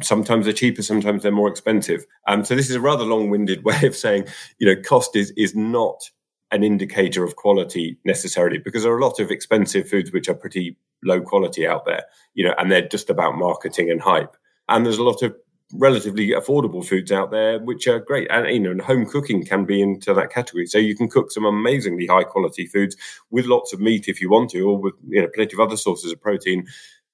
Sometimes 0.00 0.44
they're 0.44 0.54
cheaper, 0.54 0.82
sometimes 0.82 1.24
they're 1.24 1.32
more 1.32 1.48
expensive. 1.48 2.06
Um, 2.28 2.44
so 2.44 2.54
this 2.54 2.70
is 2.70 2.76
a 2.76 2.80
rather 2.80 3.04
long-winded 3.04 3.64
way 3.64 3.80
of 3.82 3.96
saying, 3.96 4.28
you 4.58 4.66
know, 4.66 4.80
cost 4.80 5.16
is 5.16 5.32
is 5.36 5.56
not 5.56 6.08
an 6.52 6.62
indicator 6.62 7.24
of 7.24 7.34
quality 7.34 7.98
necessarily, 8.04 8.58
because 8.58 8.84
there 8.84 8.92
are 8.92 8.98
a 8.98 9.04
lot 9.04 9.18
of 9.18 9.32
expensive 9.32 9.88
foods 9.88 10.12
which 10.12 10.28
are 10.28 10.34
pretty 10.34 10.78
low 11.02 11.20
quality 11.20 11.66
out 11.66 11.84
there, 11.84 12.04
you 12.34 12.44
know, 12.44 12.54
and 12.58 12.70
they're 12.70 12.86
just 12.86 13.10
about 13.10 13.36
marketing 13.36 13.90
and 13.90 14.00
hype. 14.00 14.36
And 14.68 14.86
there's 14.86 14.98
a 14.98 15.02
lot 15.02 15.22
of 15.22 15.34
relatively 15.72 16.28
affordable 16.28 16.86
foods 16.86 17.10
out 17.10 17.30
there, 17.30 17.58
which 17.58 17.88
are 17.88 17.98
great. 17.98 18.30
And, 18.30 18.46
you 18.48 18.60
know, 18.60 18.70
and 18.70 18.80
home 18.80 19.06
cooking 19.06 19.44
can 19.44 19.64
be 19.64 19.80
into 19.80 20.14
that 20.14 20.30
category. 20.30 20.66
So 20.66 20.78
you 20.78 20.94
can 20.94 21.08
cook 21.08 21.30
some 21.30 21.44
amazingly 21.44 22.06
high 22.06 22.24
quality 22.24 22.66
foods 22.66 22.96
with 23.30 23.46
lots 23.46 23.72
of 23.72 23.80
meat 23.80 24.08
if 24.08 24.20
you 24.20 24.30
want 24.30 24.50
to, 24.50 24.60
or 24.60 24.78
with, 24.78 24.94
you 25.08 25.22
know, 25.22 25.28
plenty 25.34 25.54
of 25.54 25.60
other 25.60 25.76
sources 25.76 26.12
of 26.12 26.20
protein 26.20 26.66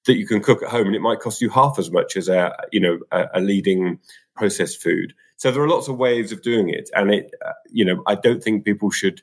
that 0.05 0.17
you 0.17 0.27
can 0.27 0.41
cook 0.41 0.61
at 0.61 0.69
home. 0.69 0.87
And 0.87 0.95
it 0.95 1.01
might 1.01 1.19
cost 1.19 1.41
you 1.41 1.49
half 1.49 1.79
as 1.79 1.91
much 1.91 2.17
as 2.17 2.27
a, 2.27 2.55
you 2.71 2.79
know, 2.79 2.99
a, 3.11 3.27
a 3.35 3.41
leading 3.41 3.99
processed 4.35 4.81
food. 4.81 5.13
So 5.37 5.49
there 5.49 5.63
are 5.63 5.69
lots 5.69 5.87
of 5.87 5.97
ways 5.97 6.31
of 6.31 6.41
doing 6.41 6.69
it. 6.69 6.89
And 6.95 7.11
it, 7.11 7.31
uh, 7.45 7.53
you 7.71 7.85
know, 7.85 8.03
I 8.05 8.15
don't 8.15 8.43
think 8.43 8.65
people 8.65 8.91
should 8.91 9.21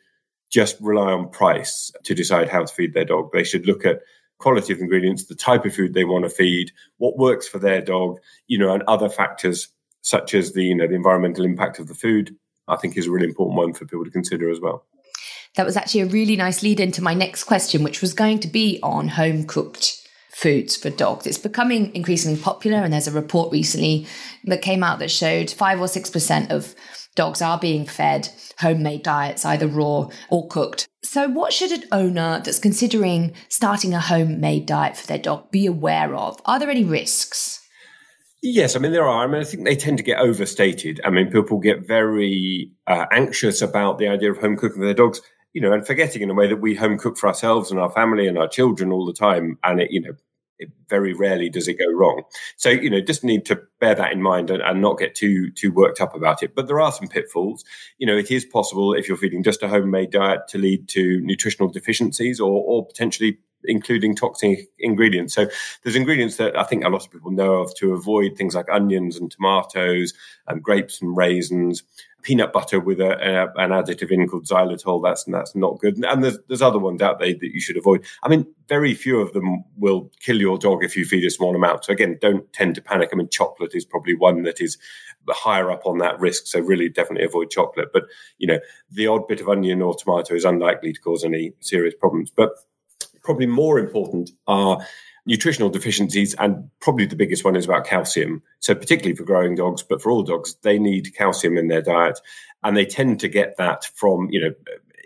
just 0.51 0.77
rely 0.81 1.13
on 1.13 1.29
price 1.29 1.93
to 2.05 2.15
decide 2.15 2.49
how 2.49 2.65
to 2.65 2.75
feed 2.75 2.95
their 2.95 3.05
dog. 3.05 3.31
They 3.33 3.45
should 3.45 3.67
look 3.67 3.85
at 3.85 4.01
quality 4.39 4.73
of 4.73 4.79
ingredients, 4.79 5.25
the 5.25 5.35
type 5.35 5.65
of 5.65 5.75
food 5.75 5.95
they 5.95 6.05
want 6.05 6.25
to 6.25 6.31
feed, 6.31 6.71
what 6.99 7.19
works 7.19 7.49
for 7.49 7.59
their 7.59 7.81
dog, 7.81 8.19
you 8.47 8.59
know, 8.59 8.73
and 8.73 8.83
other 8.85 9.09
factors 9.09 9.69
such 10.03 10.35
as 10.35 10.53
the, 10.53 10.65
you 10.65 10.75
know, 10.75 10.87
the 10.87 10.95
environmental 10.95 11.45
impact 11.45 11.79
of 11.79 11.89
the 11.89 11.95
food, 11.95 12.35
I 12.69 12.77
think 12.77 12.97
is 12.97 13.07
a 13.07 13.11
really 13.11 13.27
important 13.27 13.59
one 13.59 13.73
for 13.73 13.85
people 13.85 14.05
to 14.05 14.11
consider 14.11 14.51
as 14.51 14.61
well. 14.61 14.87
That 15.57 15.67
was 15.67 15.77
actually 15.77 16.03
a 16.03 16.07
really 16.07 16.37
nice 16.37 16.63
lead 16.63 16.79
into 16.79 17.03
my 17.03 17.15
next 17.15 17.45
question, 17.45 17.83
which 17.83 18.01
was 18.01 18.15
going 18.15 18.39
to 18.41 18.49
be 18.49 18.79
on 18.83 19.09
home 19.09 19.45
cooked 19.45 19.97
foods 20.31 20.77
for 20.77 20.89
dogs. 20.91 21.27
It's 21.27 21.39
becoming 21.39 21.93
increasingly 21.97 22.41
popular, 22.41 22.79
and 22.79 22.93
there's 22.93 23.09
a 23.09 23.13
report 23.13 23.51
recently 23.51 24.07
that 24.45 24.63
came 24.63 24.85
out 24.85 25.01
that 25.01 25.11
showed 25.11 25.51
five 25.51 25.81
or 25.81 25.89
six 25.89 26.11
percent 26.11 26.53
of 26.53 26.77
dogs 27.19 27.43
are 27.43 27.59
being 27.59 27.85
fed 27.85 28.29
homemade 28.61 29.03
diets, 29.03 29.45
either 29.45 29.67
raw 29.67 30.09
or 30.31 30.47
cooked. 30.47 30.89
So, 31.03 31.29
what 31.29 31.53
should 31.53 31.73
an 31.73 31.83
owner 31.91 32.41
that's 32.45 32.61
considering 32.61 33.35
starting 33.49 33.93
a 33.93 34.01
homemade 34.01 34.67
diet 34.67 34.97
for 34.97 35.07
their 35.07 35.19
dog 35.19 35.51
be 35.51 35.67
aware 35.67 36.15
of? 36.15 36.41
Are 36.45 36.61
there 36.61 36.71
any 36.71 36.85
risks? 36.85 37.67
Yes, 38.41 38.77
I 38.77 38.79
mean 38.79 38.93
there 38.93 39.09
are. 39.09 39.25
I 39.25 39.27
mean 39.27 39.41
I 39.41 39.45
think 39.45 39.65
they 39.65 39.75
tend 39.75 39.99
to 39.99 40.05
get 40.05 40.21
overstated. 40.21 41.01
I 41.05 41.11
mean 41.11 41.33
people 41.33 41.59
get 41.59 41.89
very 41.89 42.71
uh, 42.87 43.07
anxious 43.11 43.61
about 43.61 43.99
the 43.99 44.07
idea 44.07 44.31
of 44.31 44.39
home 44.39 44.57
cooking 44.57 44.79
for 44.79 44.85
their 44.85 44.95
dogs, 44.95 45.21
you 45.53 45.61
know, 45.61 45.73
and 45.73 45.85
forgetting 45.85 46.23
in 46.23 46.31
a 46.31 46.35
way 46.35 46.47
that 46.47 46.61
we 46.61 46.77
home 46.77 46.99
cook 46.99 47.19
for 47.19 47.27
ourselves 47.27 47.73
and 47.73 47.81
our 47.81 47.91
family 47.91 48.29
and 48.29 48.39
our 48.39 48.49
children 48.49 48.93
all 48.93 49.05
the 49.05 49.13
time, 49.13 49.59
and 49.65 49.81
it, 49.81 49.91
you 49.91 50.01
know, 50.01 50.13
it 50.59 50.71
very 50.89 51.13
rarely 51.13 51.49
does 51.49 51.69
it 51.69 51.79
go 51.79 51.91
wrong. 51.93 52.23
So 52.57 52.71
you 52.71 52.91
know, 52.91 53.01
just 53.01 53.25
need 53.25 53.45
to 53.47 53.61
bear 53.81 53.95
that 53.95 54.13
in 54.13 54.23
mind 54.23 54.51
and, 54.51 54.63
and, 54.63 54.81
not 54.81 54.99
get 54.99 55.15
too 55.15 55.51
too 55.53 55.73
worked 55.73 56.01
up 56.01 56.15
about 56.15 56.43
it. 56.43 56.55
But 56.55 56.67
there 56.67 56.81
are 56.81 56.93
some 56.93 57.09
pitfalls. 57.09 57.65
You 57.99 58.07
know, 58.07 58.17
it 58.17 58.31
is 58.31 58.45
possible 58.45 58.95
if 58.95 59.09
you're 59.09 59.17
feeding 59.17 59.43
just 59.43 59.63
a 59.63 59.69
homemade 59.69 60.11
diet 60.11 60.49
to 60.49 60.59
lead 60.59 60.89
to 60.91 61.21
nutritional 61.23 61.69
deficiencies 61.69 62.41
or, 62.41 62.63
or 62.65 62.87
potentially 62.87 63.39
including 63.65 64.15
toxic 64.15 64.69
ingredients. 64.79 65.35
So 65.35 65.49
there's 65.83 65.97
ingredients 65.97 66.37
that 66.37 66.57
I 66.57 66.65
think 66.65 66.85
a 66.85 66.89
lot 66.89 67.05
of 67.05 67.11
people 67.11 67.31
know 67.31 67.55
of 67.55 67.75
to 67.77 67.93
avoid 67.93 68.37
things 68.37 68.55
like 68.55 68.67
onions 68.71 69.17
and 69.17 69.31
tomatoes 69.31 70.15
and 70.47 70.63
grapes 70.63 71.01
and 71.01 71.17
raisins 71.17 71.83
peanut 72.23 72.53
butter 72.53 72.81
with 72.81 73.01
a, 73.01 73.13
a, 73.13 73.63
an 73.63 73.71
additive 73.71 74.11
in 74.11 74.29
called 74.29 74.47
xylitol. 74.47 75.03
That's 75.03 75.25
that's 75.25 75.55
not 75.55 75.79
good. 75.79 75.97
And 76.05 76.25
there's 76.25 76.39
there's 76.49 76.63
other 76.63 76.79
ones 76.79 77.01
out 77.03 77.19
there 77.19 77.33
that 77.33 77.55
you 77.55 77.61
should 77.61 77.77
avoid. 77.77 78.05
I 78.23 78.29
mean, 78.29 78.47
very 78.69 78.95
few 78.95 79.21
of 79.21 79.33
them 79.33 79.65
will 79.77 80.11
kill 80.21 80.41
your 80.41 80.59
dog 80.59 80.85
if 80.85 80.97
you 80.97 81.05
feed 81.05 81.25
a 81.25 81.31
small 81.31 81.55
amount. 81.55 81.85
So 81.85 81.93
again, 81.93 82.19
don't 82.21 82.51
tend 82.53 82.75
to 82.75 82.83
panic. 82.83 83.11
I 83.13 83.17
mean, 83.17 83.29
chocolate 83.29 83.75
is 83.75 83.85
probably 83.85 84.15
one 84.15 84.43
that 84.43 84.61
is 84.61 84.79
higher 85.29 85.71
up 85.71 85.87
on 85.87 85.99
that 85.99 86.19
risk. 86.19 86.47
So 86.47 86.61
really, 86.61 86.89
definitely 86.89 87.27
avoid 87.27 87.51
chocolate. 87.51 87.91
But 87.93 88.05
you 88.39 88.47
know, 88.47 88.59
the 88.91 89.07
odd 89.07 89.29
bit 89.29 89.41
of 89.41 89.49
onion 89.49 89.83
or 89.83 89.95
tomato 89.95 90.35
is 90.35 90.45
unlikely 90.45 90.93
to 90.95 91.01
cause 91.01 91.25
any 91.25 91.53
serious 91.61 91.95
problems. 91.99 92.31
But 92.31 92.51
probably 93.29 93.45
more 93.45 93.79
important 93.79 94.31
are 94.47 94.81
nutritional 95.27 95.69
deficiencies, 95.69 96.35
and 96.39 96.67
probably 96.81 97.05
the 97.05 97.15
biggest 97.15 97.45
one 97.45 97.57
is 97.57 97.67
about 97.67 97.85
calcium. 97.85 98.43
So, 98.61 98.75
particularly 98.75 99.15
for 99.15 99.25
growing 99.25 99.55
dogs, 99.55 99.83
but 99.83 100.01
for 100.01 100.11
all 100.11 100.23
dogs, 100.23 100.57
they 100.63 100.79
need 100.79 101.15
calcium 101.15 101.59
in 101.59 101.69
their 101.69 101.83
diet, 101.83 102.19
and 102.65 102.75
they 102.75 102.87
tend 102.87 103.21
to 103.21 103.29
get 103.29 103.59
that 103.59 103.85
from 103.95 104.29
you 104.31 104.41
know. 104.41 104.55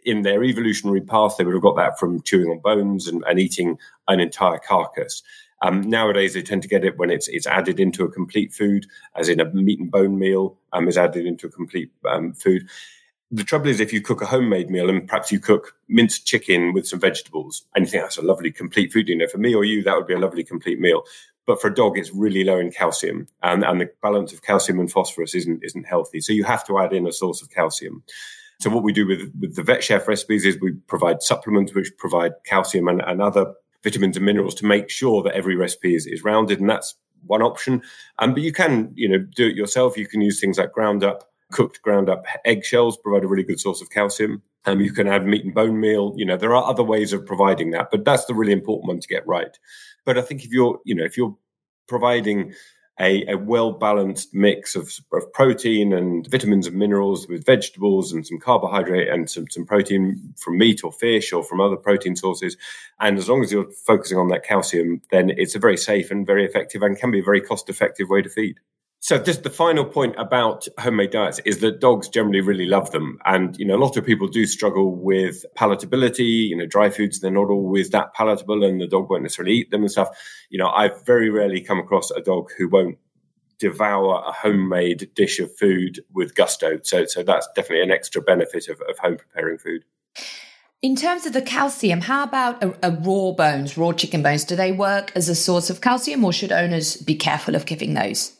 In 0.04 0.22
their 0.22 0.42
evolutionary 0.42 1.00
path, 1.00 1.36
they 1.36 1.44
would 1.44 1.54
have 1.54 1.62
got 1.62 1.76
that 1.76 1.96
from 1.96 2.22
chewing 2.22 2.50
on 2.50 2.58
bones 2.58 3.06
and, 3.06 3.22
and 3.28 3.38
eating 3.38 3.78
an 4.08 4.18
entire 4.18 4.58
carcass. 4.58 5.22
Um, 5.62 5.88
nowadays, 5.88 6.34
they 6.34 6.42
tend 6.42 6.62
to 6.62 6.68
get 6.68 6.84
it 6.84 6.98
when 6.98 7.10
it's 7.10 7.26
it's 7.26 7.46
added 7.46 7.80
into 7.80 8.04
a 8.04 8.10
complete 8.10 8.52
food, 8.52 8.86
as 9.16 9.28
in 9.28 9.40
a 9.40 9.52
meat 9.52 9.80
and 9.80 9.90
bone 9.90 10.16
meal 10.16 10.56
um, 10.72 10.86
is 10.86 10.98
added 10.98 11.26
into 11.26 11.48
a 11.48 11.50
complete 11.50 11.90
um, 12.08 12.34
food. 12.34 12.68
The 13.34 13.44
trouble 13.44 13.68
is, 13.68 13.80
if 13.80 13.92
you 13.94 14.02
cook 14.02 14.20
a 14.20 14.26
homemade 14.26 14.68
meal 14.68 14.90
and 14.90 15.08
perhaps 15.08 15.32
you 15.32 15.40
cook 15.40 15.74
minced 15.88 16.26
chicken 16.26 16.74
with 16.74 16.86
some 16.86 17.00
vegetables, 17.00 17.64
and 17.74 17.84
you 17.84 17.90
think 17.90 18.04
that's 18.04 18.18
a 18.18 18.22
lovely 18.22 18.52
complete 18.52 18.92
food, 18.92 19.08
you 19.08 19.16
know, 19.16 19.26
for 19.26 19.38
me 19.38 19.54
or 19.54 19.64
you, 19.64 19.82
that 19.82 19.96
would 19.96 20.06
be 20.06 20.14
a 20.14 20.18
lovely 20.18 20.44
complete 20.44 20.78
meal. 20.78 21.02
But 21.46 21.60
for 21.60 21.68
a 21.68 21.74
dog, 21.74 21.98
it's 21.98 22.12
really 22.12 22.44
low 22.44 22.58
in 22.58 22.70
calcium, 22.70 23.26
and, 23.42 23.64
and 23.64 23.80
the 23.80 23.90
balance 24.02 24.32
of 24.32 24.42
calcium 24.42 24.78
and 24.78 24.92
phosphorus 24.92 25.34
isn't 25.34 25.64
isn't 25.64 25.88
healthy. 25.88 26.20
So 26.20 26.32
you 26.32 26.44
have 26.44 26.64
to 26.66 26.78
add 26.78 26.92
in 26.92 27.06
a 27.06 27.12
source 27.12 27.42
of 27.42 27.50
calcium. 27.50 28.04
So 28.60 28.70
what 28.70 28.84
we 28.84 28.92
do 28.92 29.08
with, 29.08 29.32
with 29.40 29.56
the 29.56 29.62
VetChef 29.62 30.06
recipes 30.06 30.44
is 30.44 30.60
we 30.60 30.74
provide 30.86 31.20
supplements 31.20 31.74
which 31.74 31.90
provide 31.98 32.32
calcium 32.44 32.86
and, 32.86 33.02
and 33.02 33.20
other 33.20 33.54
vitamins 33.82 34.16
and 34.16 34.24
minerals 34.24 34.54
to 34.56 34.66
make 34.66 34.88
sure 34.88 35.20
that 35.24 35.34
every 35.34 35.56
recipe 35.56 35.96
is, 35.96 36.06
is 36.06 36.22
rounded. 36.22 36.60
And 36.60 36.70
that's 36.70 36.94
one 37.26 37.42
option. 37.42 37.82
Um, 38.20 38.34
but 38.34 38.44
you 38.44 38.52
can, 38.52 38.92
you 38.94 39.08
know, 39.08 39.18
do 39.18 39.48
it 39.48 39.56
yourself. 39.56 39.96
You 39.96 40.06
can 40.06 40.20
use 40.20 40.38
things 40.38 40.58
like 40.58 40.70
ground 40.70 41.02
up, 41.02 41.31
cooked 41.52 41.82
ground 41.82 42.08
up 42.08 42.24
eggshells, 42.44 42.96
provide 42.96 43.24
a 43.24 43.28
really 43.28 43.44
good 43.44 43.60
source 43.60 43.80
of 43.80 43.90
calcium. 43.90 44.42
Um, 44.64 44.80
you 44.80 44.92
can 44.92 45.08
add 45.08 45.26
meat 45.26 45.44
and 45.44 45.54
bone 45.54 45.80
meal. 45.80 46.14
You 46.16 46.24
know, 46.24 46.36
there 46.36 46.54
are 46.54 46.64
other 46.64 46.84
ways 46.84 47.12
of 47.12 47.26
providing 47.26 47.70
that, 47.72 47.90
but 47.90 48.04
that's 48.04 48.24
the 48.26 48.34
really 48.34 48.52
important 48.52 48.88
one 48.88 49.00
to 49.00 49.08
get 49.08 49.26
right. 49.26 49.58
But 50.04 50.18
I 50.18 50.22
think 50.22 50.44
if 50.44 50.52
you're, 50.52 50.80
you 50.84 50.94
know, 50.94 51.04
if 51.04 51.16
you're 51.16 51.36
providing 51.88 52.54
a, 53.00 53.26
a 53.26 53.36
well 53.36 53.72
balanced 53.72 54.34
mix 54.34 54.76
of, 54.76 54.92
of 55.12 55.32
protein 55.32 55.92
and 55.92 56.28
vitamins 56.30 56.66
and 56.66 56.76
minerals 56.76 57.26
with 57.26 57.44
vegetables 57.44 58.12
and 58.12 58.26
some 58.26 58.38
carbohydrate 58.38 59.08
and 59.08 59.28
some, 59.30 59.48
some 59.50 59.64
protein 59.64 60.34
from 60.36 60.58
meat 60.58 60.84
or 60.84 60.92
fish 60.92 61.32
or 61.32 61.42
from 61.42 61.60
other 61.60 61.76
protein 61.76 62.16
sources. 62.16 62.56
And 63.00 63.18
as 63.18 63.28
long 63.28 63.42
as 63.42 63.50
you're 63.50 63.70
focusing 63.86 64.18
on 64.18 64.28
that 64.28 64.44
calcium, 64.44 65.00
then 65.10 65.30
it's 65.30 65.54
a 65.54 65.58
very 65.58 65.76
safe 65.76 66.10
and 66.10 66.26
very 66.26 66.44
effective 66.44 66.82
and 66.82 66.96
can 66.96 67.10
be 67.10 67.20
a 67.20 67.24
very 67.24 67.40
cost 67.40 67.68
effective 67.68 68.08
way 68.08 68.22
to 68.22 68.28
feed. 68.28 68.58
So 69.02 69.18
just 69.18 69.42
the 69.42 69.50
final 69.50 69.84
point 69.84 70.14
about 70.16 70.68
homemade 70.78 71.10
diets 71.10 71.40
is 71.40 71.58
that 71.58 71.80
dogs 71.80 72.08
generally 72.08 72.40
really 72.40 72.66
love 72.66 72.92
them. 72.92 73.18
And, 73.24 73.58
you 73.58 73.64
know, 73.64 73.74
a 73.74 73.82
lot 73.82 73.96
of 73.96 74.06
people 74.06 74.28
do 74.28 74.46
struggle 74.46 74.94
with 74.94 75.44
palatability, 75.58 76.46
you 76.48 76.56
know, 76.56 76.66
dry 76.66 76.88
foods, 76.88 77.18
they're 77.18 77.32
not 77.32 77.50
always 77.50 77.90
that 77.90 78.14
palatable 78.14 78.62
and 78.62 78.80
the 78.80 78.86
dog 78.86 79.10
won't 79.10 79.24
necessarily 79.24 79.54
eat 79.54 79.72
them 79.72 79.82
and 79.82 79.90
stuff. 79.90 80.16
You 80.50 80.58
know, 80.60 80.68
I've 80.68 81.04
very 81.04 81.30
rarely 81.30 81.60
come 81.60 81.80
across 81.80 82.12
a 82.12 82.20
dog 82.20 82.52
who 82.56 82.68
won't 82.68 82.96
devour 83.58 84.22
a 84.24 84.30
homemade 84.30 85.10
dish 85.16 85.40
of 85.40 85.52
food 85.56 86.04
with 86.14 86.36
gusto. 86.36 86.78
So, 86.84 87.04
so 87.04 87.24
that's 87.24 87.48
definitely 87.56 87.82
an 87.82 87.90
extra 87.90 88.22
benefit 88.22 88.68
of, 88.68 88.80
of 88.82 88.98
home 88.98 89.16
preparing 89.16 89.58
food. 89.58 89.82
In 90.80 90.94
terms 90.94 91.26
of 91.26 91.32
the 91.32 91.42
calcium, 91.42 92.02
how 92.02 92.22
about 92.22 92.62
a, 92.62 92.72
a, 92.86 92.90
raw 92.92 93.32
bones, 93.32 93.76
raw 93.76 93.90
chicken 93.90 94.22
bones? 94.22 94.44
Do 94.44 94.54
they 94.54 94.70
work 94.70 95.10
as 95.16 95.28
a 95.28 95.34
source 95.34 95.70
of 95.70 95.80
calcium 95.80 96.24
or 96.24 96.32
should 96.32 96.52
owners 96.52 96.96
be 96.98 97.16
careful 97.16 97.56
of 97.56 97.66
giving 97.66 97.94
those? 97.94 98.38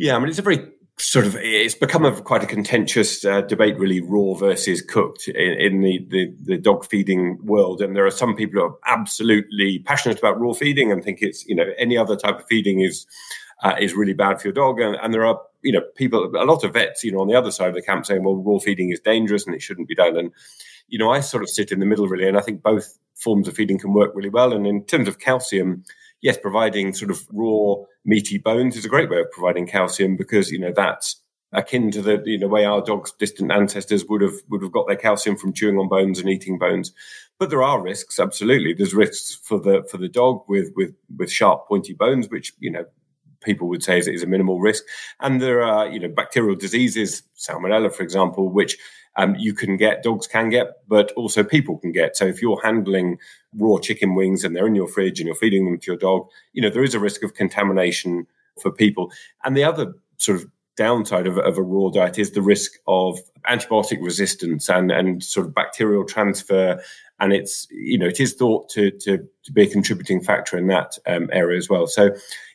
Yeah, 0.00 0.16
I 0.16 0.18
mean, 0.18 0.30
it's 0.30 0.38
a 0.38 0.42
very 0.42 0.66
sort 0.96 1.26
of 1.26 1.36
it's 1.36 1.74
become 1.74 2.06
a 2.06 2.22
quite 2.22 2.42
a 2.42 2.46
contentious 2.46 3.22
uh, 3.22 3.42
debate, 3.42 3.78
really, 3.78 4.00
raw 4.00 4.32
versus 4.32 4.80
cooked 4.80 5.28
in, 5.28 5.52
in 5.60 5.82
the, 5.82 6.06
the, 6.08 6.34
the 6.42 6.56
dog 6.56 6.86
feeding 6.86 7.38
world. 7.44 7.82
And 7.82 7.94
there 7.94 8.06
are 8.06 8.10
some 8.10 8.34
people 8.34 8.58
who 8.58 8.66
are 8.66 8.78
absolutely 8.86 9.80
passionate 9.80 10.18
about 10.18 10.40
raw 10.40 10.54
feeding 10.54 10.90
and 10.90 11.04
think 11.04 11.18
it's 11.20 11.44
you 11.44 11.54
know 11.54 11.66
any 11.76 11.98
other 11.98 12.16
type 12.16 12.40
of 12.40 12.46
feeding 12.46 12.80
is 12.80 13.06
uh, 13.62 13.74
is 13.78 13.92
really 13.92 14.14
bad 14.14 14.40
for 14.40 14.48
your 14.48 14.54
dog. 14.54 14.80
And, 14.80 14.96
and 15.02 15.12
there 15.12 15.26
are 15.26 15.38
you 15.60 15.72
know 15.72 15.82
people, 15.96 16.32
a 16.34 16.46
lot 16.46 16.64
of 16.64 16.72
vets, 16.72 17.04
you 17.04 17.12
know, 17.12 17.20
on 17.20 17.28
the 17.28 17.36
other 17.36 17.50
side 17.50 17.68
of 17.68 17.74
the 17.74 17.82
camp 17.82 18.06
saying, 18.06 18.24
well, 18.24 18.36
raw 18.36 18.58
feeding 18.58 18.90
is 18.90 19.00
dangerous 19.00 19.44
and 19.44 19.54
it 19.54 19.60
shouldn't 19.60 19.88
be 19.88 19.94
done. 19.94 20.16
And 20.16 20.32
you 20.88 20.98
know, 20.98 21.10
I 21.10 21.20
sort 21.20 21.42
of 21.42 21.50
sit 21.50 21.72
in 21.72 21.78
the 21.78 21.84
middle 21.84 22.08
really, 22.08 22.26
and 22.26 22.38
I 22.38 22.40
think 22.40 22.62
both 22.62 22.96
forms 23.16 23.48
of 23.48 23.54
feeding 23.54 23.78
can 23.78 23.92
work 23.92 24.12
really 24.14 24.30
well. 24.30 24.54
And 24.54 24.66
in 24.66 24.82
terms 24.86 25.08
of 25.08 25.18
calcium 25.18 25.84
yes, 26.22 26.36
providing 26.40 26.94
sort 26.94 27.10
of 27.10 27.26
raw 27.32 27.76
meaty 28.04 28.38
bones 28.38 28.76
is 28.76 28.84
a 28.84 28.88
great 28.88 29.10
way 29.10 29.20
of 29.20 29.30
providing 29.30 29.66
calcium 29.66 30.16
because 30.16 30.50
you 30.50 30.58
know 30.58 30.72
that's 30.74 31.20
akin 31.52 31.90
to 31.90 32.00
the 32.00 32.22
you 32.24 32.38
know 32.38 32.46
way 32.46 32.64
our 32.64 32.82
dogs' 32.82 33.12
distant 33.18 33.50
ancestors 33.50 34.04
would 34.06 34.20
have 34.20 34.34
would 34.48 34.62
have 34.62 34.72
got 34.72 34.86
their 34.86 34.96
calcium 34.96 35.36
from 35.36 35.52
chewing 35.52 35.78
on 35.78 35.88
bones 35.88 36.18
and 36.18 36.28
eating 36.28 36.58
bones. 36.58 36.92
But 37.38 37.50
there 37.50 37.62
are 37.62 37.82
risks, 37.82 38.20
absolutely. 38.20 38.74
There's 38.74 38.94
risks 38.94 39.40
for 39.42 39.58
the 39.58 39.82
for 39.90 39.98
the 39.98 40.08
dog 40.08 40.44
with 40.48 40.70
with 40.76 40.94
with 41.16 41.30
sharp 41.30 41.66
pointy 41.68 41.94
bones, 41.94 42.28
which 42.28 42.52
you 42.58 42.70
know 42.70 42.84
people 43.42 43.68
would 43.68 43.82
say 43.82 43.98
is, 43.98 44.08
is 44.08 44.22
a 44.22 44.26
minimal 44.26 44.60
risk. 44.60 44.84
And 45.20 45.40
there 45.40 45.62
are 45.62 45.88
you 45.88 46.00
know 46.00 46.08
bacterial 46.08 46.56
diseases, 46.56 47.22
salmonella, 47.36 47.92
for 47.92 48.02
example, 48.02 48.48
which 48.48 48.76
um, 49.16 49.34
you 49.36 49.52
can 49.52 49.76
get, 49.76 50.02
dogs 50.02 50.26
can 50.26 50.48
get, 50.48 50.86
but 50.88 51.12
also 51.12 51.42
people 51.42 51.78
can 51.78 51.92
get. 51.92 52.16
So 52.16 52.26
if 52.26 52.40
you're 52.40 52.60
handling 52.62 53.18
raw 53.54 53.78
chicken 53.78 54.14
wings 54.14 54.44
and 54.44 54.54
they're 54.54 54.66
in 54.66 54.74
your 54.74 54.88
fridge 54.88 55.20
and 55.20 55.26
you're 55.26 55.36
feeding 55.36 55.64
them 55.64 55.78
to 55.78 55.86
your 55.86 55.96
dog, 55.96 56.28
you 56.52 56.62
know, 56.62 56.70
there 56.70 56.84
is 56.84 56.94
a 56.94 57.00
risk 57.00 57.22
of 57.22 57.34
contamination 57.34 58.26
for 58.60 58.70
people. 58.70 59.10
And 59.44 59.56
the 59.56 59.64
other 59.64 59.94
sort 60.18 60.40
of 60.40 60.50
downside 60.76 61.26
of, 61.26 61.38
of 61.38 61.58
a 61.58 61.62
raw 61.62 61.90
diet 61.90 62.18
is 62.18 62.30
the 62.30 62.42
risk 62.42 62.72
of 62.86 63.18
antibiotic 63.48 64.02
resistance 64.02 64.68
and, 64.68 64.90
and 64.90 65.22
sort 65.22 65.46
of 65.46 65.54
bacterial 65.54 66.04
transfer. 66.04 66.80
And 67.18 67.32
it's, 67.32 67.66
you 67.70 67.98
know, 67.98 68.06
it 68.06 68.20
is 68.20 68.34
thought 68.34 68.68
to, 68.70 68.90
to, 68.90 69.18
to 69.44 69.52
be 69.52 69.62
a 69.62 69.70
contributing 69.70 70.22
factor 70.22 70.56
in 70.56 70.68
that 70.68 70.96
um, 71.06 71.28
area 71.32 71.58
as 71.58 71.68
well. 71.68 71.86
So, 71.86 72.10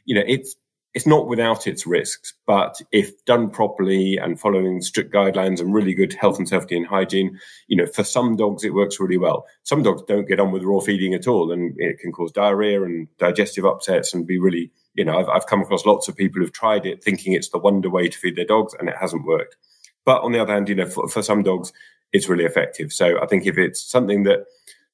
you 0.06 0.16
know, 0.16 0.24
it's 0.26 0.56
it's 0.96 1.06
not 1.06 1.28
without 1.28 1.68
its 1.68 1.86
risks, 1.86 2.34
but 2.48 2.82
if 2.94 3.24
done 3.26 3.50
properly 3.50 4.16
and 4.16 4.40
following 4.40 4.82
strict 4.82 5.14
guidelines 5.14 5.60
and 5.60 5.74
really 5.74 5.94
good 5.94 6.14
health 6.14 6.38
and 6.38 6.48
safety 6.48 6.78
and 6.78 6.88
hygiene, 6.88 7.38
you 7.68 7.76
know, 7.76 7.86
for 7.86 8.06
some 8.06 8.38
dogs 8.38 8.64
it 8.64 8.74
works 8.74 8.98
really 8.98 9.18
well. 9.18 9.46
Some 9.64 9.84
dogs 9.84 10.04
don't 10.08 10.28
get 10.28 10.40
on 10.40 10.54
with 10.54 10.64
raw 10.64 10.80
feeding 10.80 11.14
at 11.14 11.28
all, 11.28 11.52
and 11.52 11.76
it 11.78 12.00
can 12.00 12.14
cause 12.14 12.32
diarrhea 12.32 12.82
and 12.82 13.10
digestive 13.18 13.66
upsets 13.66 14.14
and 14.14 14.26
be 14.26 14.40
really, 14.40 14.72
you 14.94 15.04
know, 15.04 15.20
I've, 15.20 15.28
I've 15.28 15.48
come 15.48 15.62
across 15.62 15.86
lots 15.86 16.08
of 16.08 16.16
people 16.16 16.42
who've 16.42 16.54
tried 16.54 16.86
it 16.86 17.04
thinking 17.04 17.34
it's 17.34 17.50
the 17.50 17.60
wonder 17.60 17.90
way 17.90 18.08
to 18.08 18.18
feed 18.18 18.38
their 18.38 18.46
dogs, 18.46 18.74
and 18.80 18.88
it 18.88 18.96
hasn't 18.98 19.26
worked. 19.26 19.58
But 20.06 20.22
on 20.22 20.32
the 20.32 20.40
other 20.40 20.54
hand, 20.54 20.70
you 20.70 20.76
know, 20.76 20.88
for, 20.88 21.10
for 21.10 21.22
some 21.22 21.44
dogs, 21.44 21.74
it's 22.14 22.30
really 22.30 22.46
effective. 22.46 22.94
So 22.94 23.22
I 23.22 23.26
think 23.26 23.46
if 23.46 23.58
it's 23.58 23.82
something 23.82 24.24
that 24.24 24.46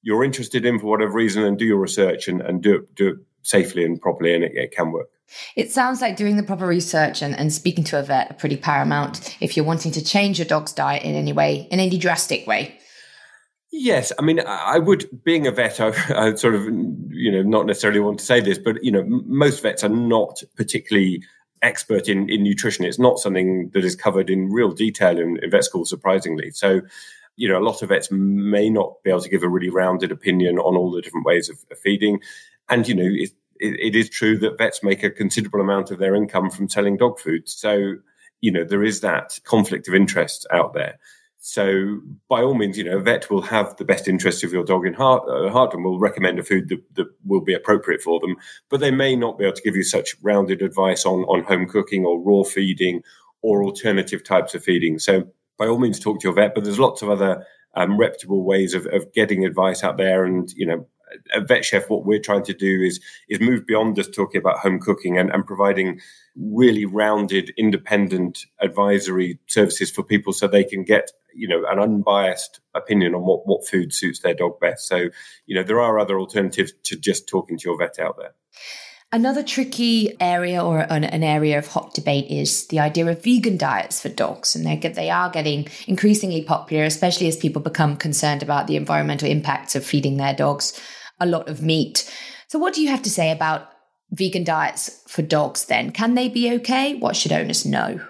you're 0.02 0.24
interested 0.24 0.66
in 0.66 0.80
for 0.80 0.88
whatever 0.88 1.12
reason, 1.12 1.44
and 1.44 1.60
do 1.60 1.66
your 1.66 1.78
research 1.78 2.28
and, 2.28 2.42
and 2.42 2.64
do 2.64 2.78
it, 2.78 2.96
do 2.96 3.08
it 3.10 3.18
safely 3.44 3.84
and 3.84 4.02
properly, 4.02 4.34
and 4.34 4.44
it, 4.44 4.52
it 4.56 4.72
can 4.72 4.92
work. 4.92 5.10
It 5.56 5.72
sounds 5.72 6.02
like 6.02 6.18
doing 6.18 6.38
the 6.38 6.44
proper 6.44 6.68
research 6.68 7.22
and, 7.22 7.38
and 7.38 7.54
speaking 7.54 7.84
to 7.86 8.00
a 8.00 8.04
vet 8.04 8.32
are 8.32 8.36
pretty 8.36 8.58
paramount 8.58 9.38
if 9.40 9.56
you're 9.56 9.66
wanting 9.66 9.92
to 9.94 10.04
change 10.04 10.40
your 10.40 10.46
dog's 10.46 10.74
diet 10.74 11.04
in 11.04 11.16
any 11.16 11.32
way, 11.34 11.68
in 11.72 11.80
any 11.80 11.98
drastic 11.98 12.46
way. 12.46 12.78
Yes, 13.72 14.12
I 14.20 14.22
mean, 14.22 14.42
I 14.46 14.80
would, 14.80 15.24
being 15.24 15.48
a 15.48 15.52
vet, 15.52 15.80
I, 15.80 15.94
I 16.10 16.36
sort 16.36 16.56
of, 16.56 16.66
you 16.66 17.32
know, 17.32 17.42
not 17.44 17.66
necessarily 17.66 18.00
want 18.00 18.20
to 18.20 18.26
say 18.26 18.42
this, 18.42 18.58
but 18.58 18.84
you 18.84 18.92
know, 18.92 19.04
most 19.06 19.62
vets 19.62 19.84
are 19.84 19.90
not 19.90 20.44
particularly 20.56 21.24
expert 21.62 22.10
in, 22.10 22.30
in 22.30 22.44
nutrition. 22.44 22.86
It's 22.86 23.00
not 23.00 23.20
something 23.20 23.70
that 23.74 23.86
is 23.86 23.96
covered 23.96 24.30
in 24.30 24.52
real 24.52 24.72
detail 24.72 25.18
in, 25.18 25.38
in 25.42 25.52
vet 25.52 25.64
school, 25.64 25.86
surprisingly. 25.86 26.52
So, 26.52 26.82
you 27.38 27.48
know, 27.48 27.58
a 27.58 27.64
lot 27.64 27.82
of 27.82 27.90
vets 27.90 28.10
may 28.12 28.70
not 28.70 28.96
be 29.04 29.10
able 29.10 29.22
to 29.22 29.30
give 29.30 29.44
a 29.44 29.50
really 29.50 29.70
rounded 29.70 30.12
opinion 30.12 30.58
on 30.58 30.76
all 30.76 30.92
the 30.92 31.02
different 31.02 31.26
ways 31.26 31.50
of, 31.50 31.58
of 31.72 31.80
feeding. 31.80 32.20
And, 32.70 32.88
you 32.88 32.96
know, 32.96 33.10
it, 33.10 33.32
it, 33.60 33.80
it 33.80 33.96
is 33.96 34.10
true 34.10 34.38
that 34.40 34.58
vets 34.58 34.84
make 34.84 35.04
a 35.04 35.10
considerable 35.10 35.62
amount 35.62 35.92
of 35.92 36.00
their 36.00 36.16
income 36.16 36.50
from 36.50 36.70
selling 36.70 36.98
dog 36.98 37.20
food. 37.20 37.50
So, 37.50 37.96
you 38.42 38.52
know, 38.52 38.64
there 38.64 38.84
is 38.84 39.02
that 39.02 39.40
conflict 39.44 39.88
of 39.88 39.96
interest 39.96 40.48
out 40.52 40.74
there. 40.74 40.98
So, 41.44 42.00
by 42.30 42.44
all 42.44 42.54
means, 42.54 42.78
you 42.78 42.84
know, 42.84 42.98
a 42.98 43.02
vet 43.02 43.32
will 43.32 43.42
have 43.42 43.76
the 43.78 43.84
best 43.84 44.08
interest 44.08 44.44
of 44.44 44.54
your 44.54 44.64
dog 44.64 44.86
in 44.86 44.94
heart, 44.94 45.24
uh, 45.28 45.50
heart 45.50 45.74
and 45.74 45.84
will 45.84 45.98
recommend 45.98 46.38
a 46.38 46.44
food 46.44 46.70
that, 46.70 46.84
that 46.94 47.08
will 47.26 47.42
be 47.42 47.56
appropriate 47.56 48.04
for 48.04 48.20
them. 48.20 48.36
But 48.70 48.80
they 48.80 48.92
may 48.92 49.16
not 49.16 49.40
be 49.40 49.46
able 49.46 49.56
to 49.56 49.62
give 49.64 49.76
you 49.76 49.84
such 49.84 50.16
rounded 50.22 50.62
advice 50.62 51.04
on, 51.04 51.22
on 51.22 51.44
home 51.44 51.68
cooking 51.68 52.06
or 52.06 52.22
raw 52.22 52.44
feeding 52.44 53.02
or 53.42 53.64
alternative 53.64 54.24
types 54.24 54.54
of 54.54 54.64
feeding. 54.64 55.00
So, 55.00 55.28
by 55.58 55.66
all 55.66 55.80
means, 55.80 56.00
talk 56.00 56.20
to 56.20 56.28
your 56.28 56.36
vet. 56.36 56.54
But 56.54 56.64
there's 56.64 56.78
lots 56.78 57.02
of 57.02 57.10
other 57.10 57.44
um, 57.74 57.98
reputable 57.98 58.44
ways 58.44 58.76
of, 58.76 58.86
of 58.86 59.12
getting 59.12 59.44
advice 59.44 59.84
out 59.84 59.98
there. 59.98 60.26
And, 60.26 60.52
you 60.56 60.68
know, 60.68 60.88
a 61.34 61.42
VetChef, 61.42 61.90
what 61.90 62.06
we're 62.06 62.20
trying 62.20 62.44
to 62.46 62.54
do 62.54 62.82
is 62.82 63.00
is 63.30 63.40
move 63.40 63.66
beyond 63.66 63.96
just 63.96 64.14
talking 64.14 64.40
about 64.40 64.60
home 64.60 64.80
cooking 64.80 65.18
and, 65.18 65.30
and 65.32 65.46
providing 65.46 66.00
really 66.36 66.86
rounded, 66.86 67.52
independent 67.58 68.46
advisory 68.62 69.40
services 69.48 69.92
for 69.92 70.04
people 70.04 70.34
so 70.34 70.48
they 70.48 70.64
can 70.64 70.84
get 70.84 71.12
you 71.34 71.48
know 71.48 71.64
an 71.70 71.80
unbiased 71.80 72.60
opinion 72.76 73.16
on 73.16 73.22
what 73.22 73.48
what 73.48 73.68
food 73.68 73.94
suits 73.94 74.20
their 74.20 74.34
dog 74.34 74.60
best. 74.60 74.88
So 74.88 75.10
you 75.46 75.56
know 75.56 75.64
there 75.64 75.82
are 75.82 76.00
other 76.00 76.20
alternatives 76.20 76.74
to 76.84 76.98
just 76.98 77.28
talking 77.28 77.58
to 77.58 77.70
your 77.70 77.78
vet 77.78 78.00
out 78.00 78.18
there. 78.18 78.34
Another 79.14 79.44
tricky 79.44 80.16
area 80.22 80.64
or 80.64 80.80
an, 80.80 81.04
an, 81.04 81.22
area 81.22 81.58
of 81.58 81.68
hot 81.68 81.94
debate 81.94 82.32
is 82.32 82.68
the 82.68 82.80
idea 82.80 83.06
of 83.08 83.22
vegan 83.22 83.58
diets 83.58 84.02
for 84.02 84.08
dogs. 84.08 84.56
And 84.56 84.66
they 84.66 85.10
are 85.10 85.30
getting 85.30 85.68
increasingly 85.86 86.44
popular, 86.44 86.86
especially 86.86 87.28
as 87.28 87.36
people 87.36 87.62
become 87.62 87.98
concerned 87.98 88.42
about 88.42 88.68
the 88.68 88.78
environmental 88.78 89.28
impacts 89.28 89.76
of 89.76 89.86
feeding 89.86 90.16
their 90.16 90.34
dogs 90.34 90.80
a 91.22 91.26
lot 91.26 91.48
of 91.48 91.62
meat. 91.62 92.12
So, 92.48 92.60
what 92.60 92.74
do 92.74 92.82
you 92.82 92.90
have 92.90 93.04
to 93.04 93.10
say 93.10 93.32
about 93.32 93.70
vegan 94.12 94.44
diets 94.44 95.02
for 95.08 95.22
dogs 95.22 95.66
then? 95.66 95.92
Can 95.92 96.16
they 96.16 96.28
be 96.28 96.52
okay? 96.56 96.96
What 96.96 97.16
should 97.16 97.32
owners 97.32 97.66
know? 97.66 98.02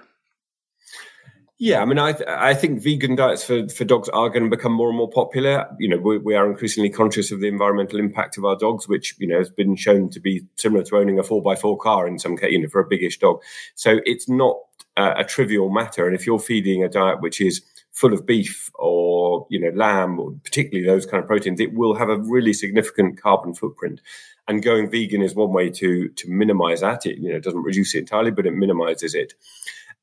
Yeah, 1.63 1.83
I 1.83 1.85
mean, 1.85 1.99
I 1.99 2.15
I 2.27 2.55
think 2.55 2.81
vegan 2.81 3.15
diets 3.15 3.43
for, 3.43 3.69
for 3.69 3.85
dogs 3.85 4.09
are 4.09 4.29
going 4.29 4.45
to 4.45 4.49
become 4.49 4.71
more 4.71 4.89
and 4.89 4.97
more 4.97 5.11
popular. 5.11 5.67
You 5.77 5.89
know, 5.89 5.97
we, 5.97 6.17
we, 6.17 6.33
are 6.33 6.49
increasingly 6.49 6.89
conscious 6.89 7.31
of 7.31 7.39
the 7.39 7.47
environmental 7.47 7.99
impact 7.99 8.39
of 8.39 8.45
our 8.45 8.55
dogs, 8.55 8.87
which 8.87 9.13
you 9.19 9.27
know 9.27 9.37
has 9.37 9.51
been 9.51 9.75
shown 9.75 10.09
to 10.09 10.19
be 10.19 10.43
similar 10.55 10.83
to 10.85 10.97
owning 10.97 11.19
a 11.19 11.23
four 11.23 11.39
by 11.39 11.55
four 11.55 11.77
car 11.77 12.07
in 12.07 12.17
some 12.17 12.35
case, 12.35 12.51
you 12.51 12.59
know, 12.59 12.67
for 12.67 12.81
a 12.81 12.87
biggish 12.87 13.19
dog. 13.19 13.43
So 13.75 13.99
it's 14.05 14.27
not 14.27 14.55
a, 14.97 15.19
a 15.19 15.23
trivial 15.23 15.69
matter. 15.69 16.07
And 16.07 16.15
if 16.15 16.25
you're 16.25 16.39
feeding 16.39 16.83
a 16.83 16.89
diet 16.89 17.21
which 17.21 17.39
is 17.39 17.61
full 17.91 18.13
of 18.13 18.25
beef 18.25 18.71
or 18.73 19.10
you 19.49 19.59
know 19.59 19.71
lamb 19.75 20.19
or 20.19 20.31
particularly 20.43 20.85
those 20.85 21.05
kind 21.05 21.21
of 21.21 21.27
proteins, 21.27 21.59
it 21.59 21.73
will 21.73 21.95
have 21.95 22.09
a 22.09 22.17
really 22.17 22.53
significant 22.53 23.21
carbon 23.21 23.53
footprint. 23.53 24.01
And 24.47 24.63
going 24.63 24.89
vegan 24.89 25.21
is 25.21 25.35
one 25.35 25.53
way 25.53 25.69
to 25.69 26.09
to 26.09 26.29
minimize 26.29 26.81
that. 26.81 27.05
It 27.05 27.17
you 27.19 27.31
know 27.31 27.39
doesn't 27.39 27.63
reduce 27.63 27.95
it 27.95 27.99
entirely, 27.99 28.31
but 28.31 28.45
it 28.45 28.53
minimizes 28.53 29.15
it. 29.15 29.33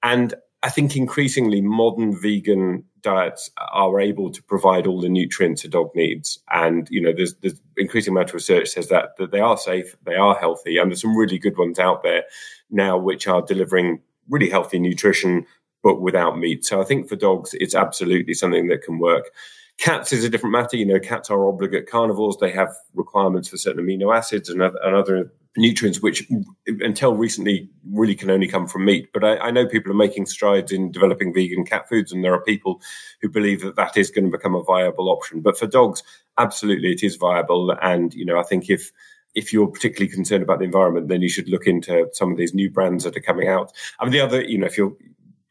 And 0.02 0.35
I 0.62 0.70
think 0.70 0.97
increasingly 0.97 1.61
modern 1.61 2.20
vegan 2.20 2.85
diets 3.00 3.50
are 3.58 4.00
able 4.00 4.30
to 4.32 4.42
provide 4.42 4.87
all 4.87 5.00
the 5.00 5.08
nutrients 5.08 5.64
a 5.64 5.68
dog 5.68 5.90
needs. 5.94 6.40
And, 6.50 6.88
you 6.90 7.00
know, 7.00 7.12
there's, 7.16 7.35
there's 7.37 7.61
increasing 7.76 8.12
amount 8.12 8.30
of 8.30 8.35
research 8.35 8.68
says 8.68 8.88
that, 8.88 9.16
that 9.18 9.30
they 9.30 9.38
are 9.38 9.56
safe, 9.56 9.94
they 10.04 10.16
are 10.16 10.35
healthy, 10.35 10.78
and 10.78 10.90
there's 10.90 11.02
some 11.02 11.16
really 11.16 11.38
good 11.38 11.56
ones 11.56 11.78
out 11.78 12.02
there 12.02 12.25
now 12.70 12.99
which 12.99 13.28
are 13.28 13.40
delivering 13.40 14.00
really 14.28 14.50
healthy 14.50 14.80
nutrition, 14.80 15.47
but 15.82 16.00
without 16.00 16.38
meat. 16.38 16.64
So 16.64 16.80
I 16.80 16.85
think 16.85 17.08
for 17.08 17.16
dogs, 17.16 17.54
it's 17.54 17.75
absolutely 17.75 18.35
something 18.35 18.68
that 18.68 18.82
can 18.82 18.99
work. 18.99 19.30
Cats 19.78 20.12
is 20.12 20.25
a 20.25 20.28
different 20.28 20.52
matter. 20.52 20.76
You 20.76 20.87
know, 20.87 20.99
cats 20.99 21.30
are 21.30 21.47
obligate 21.47 21.88
carnivores. 21.88 22.37
They 22.37 22.50
have 22.50 22.75
requirements 22.94 23.49
for 23.49 23.56
certain 23.56 23.85
amino 23.85 24.16
acids 24.16 24.49
and 24.49 24.61
other, 24.61 24.78
and 24.82 24.97
other 24.97 25.32
nutrients, 25.56 26.00
which 26.00 26.26
until 26.66 27.14
recently 27.14 27.68
really 27.92 28.14
can 28.14 28.30
only 28.30 28.49
come 28.49 28.66
from 28.66 28.85
meat. 28.85 29.08
But 29.12 29.25
I, 29.25 29.37
I, 29.38 29.50
know 29.50 29.66
people 29.66 29.92
are 29.92 29.97
making 29.97 30.26
strides 30.26 30.73
in 30.73 30.90
developing 30.90 31.32
vegan 31.32 31.64
cat 31.64 31.88
foods, 31.88 32.12
and 32.12 32.25
there 32.25 32.35
are 32.35 32.42
people 32.42 32.80
who 33.20 33.28
believe 33.28 33.62
that 33.62 33.76
that 33.76 33.97
is 33.97 34.11
going 34.11 34.25
to 34.25 34.37
become 34.37 34.54
a 34.54 34.62
viable 34.62 35.08
option. 35.08 35.40
But 35.40 35.58
for 35.58 35.66
dogs, 35.66 36.02
absolutely, 36.38 36.92
it 36.92 37.02
is 37.02 37.16
viable. 37.16 37.70
And 37.82 38.14
you 38.14 38.25
know, 38.25 38.38
I 38.38 38.44
think 38.44 38.70
if 38.70 38.90
if 39.35 39.52
you're 39.52 39.68
particularly 39.68 40.12
concerned 40.12 40.42
about 40.42 40.58
the 40.58 40.64
environment, 40.64 41.08
then 41.08 41.23
you 41.23 41.28
should 41.28 41.49
look 41.49 41.66
into 41.66 42.08
some 42.12 42.32
of 42.32 42.38
these 42.38 42.54
new 42.54 42.70
brands 42.70 43.04
that 43.04 43.16
are 43.16 43.20
coming 43.20 43.49
out. 43.49 43.73
I 44.00 44.04
mean, 44.04 44.12
the 44.12 44.20
other, 44.20 44.42
you 44.42 44.58
know, 44.58 44.66
if 44.66 44.78
you're 44.78 44.97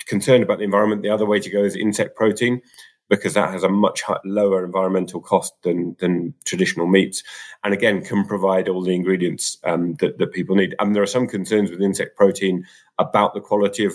concerned 0.08 0.44
about 0.44 0.58
the 0.58 0.64
environment, 0.64 1.04
the 1.04 1.10
other 1.10 1.26
way 1.26 1.40
to 1.40 1.50
go 1.50 1.64
is 1.64 1.76
insect 1.76 2.16
protein 2.16 2.62
because 3.10 3.36
that 3.36 3.52
has 3.52 3.64
a 3.64 3.70
much 3.70 4.04
lower 4.26 4.66
environmental 4.66 5.22
cost 5.22 5.54
than 5.64 5.96
than 6.00 6.34
traditional 6.46 6.88
meats, 6.88 7.24
and 7.64 7.74
again 7.74 8.04
can 8.04 8.26
provide 8.26 8.68
all 8.68 8.84
the 8.84 8.96
ingredients 8.96 9.58
um, 9.64 9.94
that 9.96 10.18
that 10.18 10.34
people 10.34 10.56
need. 10.56 10.76
And 10.80 10.96
there 10.96 11.04
are 11.04 11.08
some 11.08 11.28
concerns 11.28 11.72
with 11.72 11.82
insect 11.82 12.18
protein 12.18 12.66
about 12.98 13.34
the 13.34 13.42
quality 13.42 13.86
of 13.86 13.94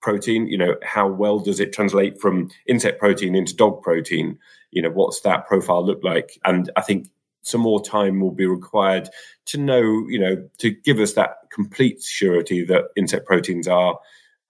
protein. 0.00 0.46
You 0.46 0.58
know, 0.58 0.76
how 0.82 1.08
well 1.08 1.38
does 1.38 1.60
it 1.60 1.72
translate 1.72 2.20
from 2.20 2.50
insect 2.66 2.98
protein 2.98 3.34
into 3.34 3.56
dog 3.56 3.82
protein? 3.82 4.38
You 4.70 4.82
know, 4.82 4.90
what's 4.90 5.20
that 5.20 5.46
profile 5.46 5.84
look 5.84 6.02
like? 6.02 6.38
And 6.44 6.70
I 6.76 6.80
think 6.80 7.08
some 7.42 7.60
more 7.60 7.82
time 7.82 8.20
will 8.20 8.30
be 8.30 8.46
required 8.46 9.08
to 9.46 9.58
know, 9.58 9.82
you 10.08 10.18
know, 10.18 10.48
to 10.58 10.70
give 10.70 10.98
us 10.98 11.12
that 11.12 11.36
complete 11.52 12.02
surety 12.02 12.64
that 12.64 12.84
insect 12.96 13.26
proteins 13.26 13.68
are 13.68 13.98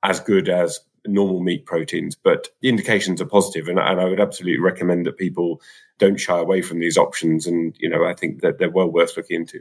as 0.04 0.21
good 0.21 0.49
as 0.49 0.78
normal 1.06 1.40
meat 1.40 1.66
proteins, 1.66 2.14
but 2.14 2.49
the 2.61 2.68
indications 2.68 3.20
are 3.20 3.26
positive, 3.26 3.68
and, 3.68 3.78
and 3.78 4.00
I 4.00 4.04
would 4.04 4.20
absolutely 4.20 4.61
recommend 4.61 5.06
that 5.06 5.18
people 5.18 5.61
don't 5.99 6.20
shy 6.20 6.38
away 6.38 6.62
from 6.62 6.80
these 6.80 6.99
options. 6.99 7.46
And 7.46 7.75
you 7.78 7.88
know, 7.88 8.04
I 8.04 8.14
think 8.14 8.40
that 8.42 8.58
they're 8.58 8.70
well 8.70 8.90
worth 8.90 9.16
looking 9.16 9.40
into. 9.40 9.61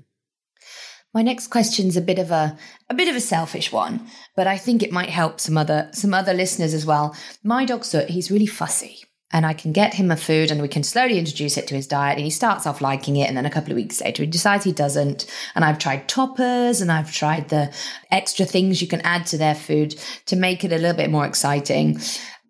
My 1.14 1.22
next 1.22 1.48
question's 1.48 1.96
a 1.96 2.02
bit 2.02 2.18
of 2.18 2.32
a 2.32 2.58
a 2.90 2.94
bit 2.94 3.08
of 3.08 3.16
a 3.16 3.22
selfish 3.22 3.72
one, 3.72 4.08
but 4.36 4.48
I 4.48 4.58
think 4.58 4.82
it 4.82 4.92
might 4.92 5.10
help 5.10 5.40
some 5.40 5.58
other 5.58 5.90
some 5.94 6.14
other 6.14 6.34
listeners 6.34 6.74
as 6.74 6.86
well. 6.86 7.16
My 7.44 7.66
dog 7.66 7.86
Soot, 7.86 8.10
he's 8.10 8.32
really 8.32 8.48
fussy 8.48 9.04
and 9.34 9.48
I 9.48 9.54
can 9.54 9.74
get 9.74 9.96
him 9.96 10.12
a 10.12 10.16
food 10.16 10.52
and 10.52 10.62
we 10.62 10.68
can 10.68 10.84
slowly 10.84 11.18
introduce 11.18 11.58
it 11.58 11.66
to 11.68 11.76
his 11.76 11.88
diet. 11.88 12.18
And 12.18 12.24
he 12.24 12.30
starts 12.30 12.68
off 12.68 12.82
liking 12.82 13.16
it. 13.18 13.28
And 13.28 13.36
then 13.36 13.48
a 13.48 13.50
couple 13.50 13.72
of 13.72 13.76
weeks 13.76 14.00
later, 14.00 14.24
he 14.24 14.30
decides 14.30 14.64
he 14.64 14.72
doesn't. 14.72 15.26
And 15.56 15.66
I've 15.66 15.80
tried 15.80 16.08
toppers 16.08 16.82
and 16.82 16.92
I've 16.92 17.12
tried 17.12 17.50
the 17.50 17.74
extra 18.12 18.46
things 18.46 18.80
you 18.80 18.88
can 18.88 19.02
add 19.02 19.26
to 19.28 19.38
their 19.40 19.56
food 19.56 19.96
to 20.28 20.36
make 20.36 20.64
it 20.64 20.72
a 20.72 20.78
little 20.78 20.96
bit 20.96 21.10
more 21.10 21.26
exciting. 21.26 22.00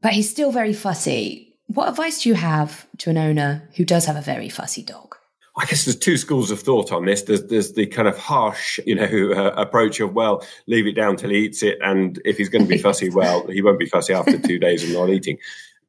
But 0.02 0.12
he's 0.12 0.30
still 0.30 0.52
very 0.52 0.74
fussy. 0.74 1.56
What 1.68 1.88
advice 1.88 2.24
do 2.24 2.30
you 2.30 2.36
have 2.36 2.86
to 3.00 3.10
an 3.10 3.18
owner 3.18 3.70
who 3.78 3.86
does 3.86 4.06
have 4.06 4.18
a 4.18 4.22
very 4.22 4.50
fussy 4.50 4.84
dog? 4.84 5.16
I 5.56 5.66
guess 5.66 5.86
there's 5.86 5.96
two 5.96 6.18
schools 6.18 6.52
of 6.52 6.60
thought 6.60 6.92
on 6.92 7.06
this. 7.06 7.22
There's, 7.22 7.46
there's 7.46 7.74
the 7.74 7.86
kind 7.86 8.08
of 8.08 8.18
harsh, 8.18 8.80
you 8.86 8.96
know, 8.96 9.34
uh, 9.34 9.54
approach 9.56 10.00
of 10.00 10.14
well, 10.14 10.44
leave 10.66 10.88
it 10.88 10.94
down 10.94 11.16
till 11.16 11.30
he 11.30 11.38
eats 11.38 11.62
it, 11.62 11.78
and 11.80 12.20
if 12.26 12.38
he's 12.38 12.50
going 12.50 12.64
to 12.64 12.68
be 12.68 12.78
fussy, 12.80 13.12
well, 13.12 13.46
he 13.48 13.62
won't 13.62 13.78
be 13.78 13.86
fussy 13.86 14.14
after 14.14 14.40
two 14.40 14.58
days 14.58 14.84
of 14.84 14.90
not 14.90 15.12
eating 15.12 15.38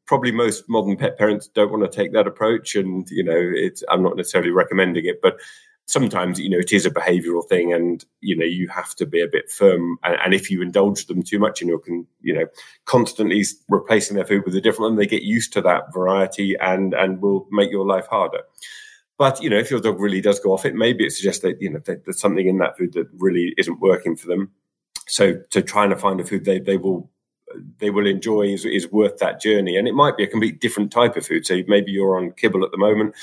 probably 0.07 0.33
most 0.33 0.69
modern 0.69 0.97
pet 0.97 1.17
parents 1.17 1.49
don't 1.49 1.71
want 1.71 1.83
to 1.83 1.97
take 1.97 2.13
that 2.13 2.27
approach 2.27 2.75
and 2.77 3.09
you 3.11 3.25
know 3.25 3.39
it's 3.39 3.83
i'm 3.91 4.03
not 4.03 4.17
necessarily 4.17 4.51
recommending 4.51 5.07
it 5.07 5.21
but 5.23 5.39
sometimes 5.87 6.41
you 6.41 6.49
know 6.49 6.59
it 6.59 6.73
is 6.73 6.87
a 6.87 6.91
behavioral 6.91 7.47
thing 7.47 7.73
and 7.73 8.05
you 8.21 8.37
know 8.37 8.45
you 8.45 8.69
have 8.69 8.95
to 8.95 9.05
be 9.05 9.21
a 9.21 9.29
bit 9.29 9.51
firm 9.51 9.99
and, 10.03 10.17
and 10.25 10.35
if 10.35 10.51
you 10.51 10.63
indulge 10.63 11.07
them 11.07 11.23
too 11.23 11.39
much 11.39 11.61
and 11.61 11.69
you're 11.69 11.83
you 12.23 12.35
know 12.35 12.47
constantly 12.87 13.45
replacing 13.69 14.17
their 14.17 14.25
food 14.25 14.43
with 14.45 14.57
a 14.57 14.61
different 14.61 14.91
one 14.91 14.97
they 14.97 15.07
get 15.07 15.23
used 15.23 15.53
to 15.53 15.61
that 15.61 15.93
variety 15.93 16.55
and 16.61 16.95
and 16.95 17.21
will 17.21 17.47
make 17.51 17.71
your 17.71 17.87
life 17.87 18.07
harder. 18.07 18.41
But 19.19 19.43
you 19.43 19.51
know 19.51 19.59
if 19.59 19.71
your 19.71 19.81
dog 19.81 20.01
really 20.01 20.23
does 20.23 20.41
go 20.41 20.53
off 20.53 20.65
it 20.65 20.75
maybe 20.75 21.05
it 21.05 21.13
suggests 21.13 21.43
that 21.43 21.61
you 21.61 21.71
know 21.71 21.81
that 21.85 22.05
there's 22.05 22.21
something 22.21 22.47
in 22.47 22.59
that 22.59 22.79
food 22.79 22.95
that 22.95 23.09
really 23.19 23.55
isn't 23.59 23.81
working 23.81 24.17
for 24.17 24.27
them. 24.27 24.53
So 25.07 25.35
to 25.51 25.61
trying 25.61 25.91
to 25.91 25.97
find 25.97 26.19
a 26.19 26.25
food 26.25 26.47
they, 26.47 26.61
they 26.61 26.79
will 26.79 27.11
they 27.79 27.91
will 27.91 28.07
enjoy 28.07 28.43
is, 28.43 28.65
is 28.65 28.91
worth 28.91 29.19
that 29.19 29.41
journey. 29.41 29.77
And 29.77 29.89
it 29.89 29.95
might 29.95 30.17
be 30.17 30.25
a 30.25 30.29
complete 30.29 30.61
different 30.61 30.91
type 30.91 31.17
of 31.17 31.27
food. 31.27 31.47
So 31.47 31.61
maybe 31.67 31.93
you're 31.93 32.17
on 32.17 32.33
kibble 32.33 32.65
at 32.65 32.71
the 32.71 32.79
moment, 32.79 33.15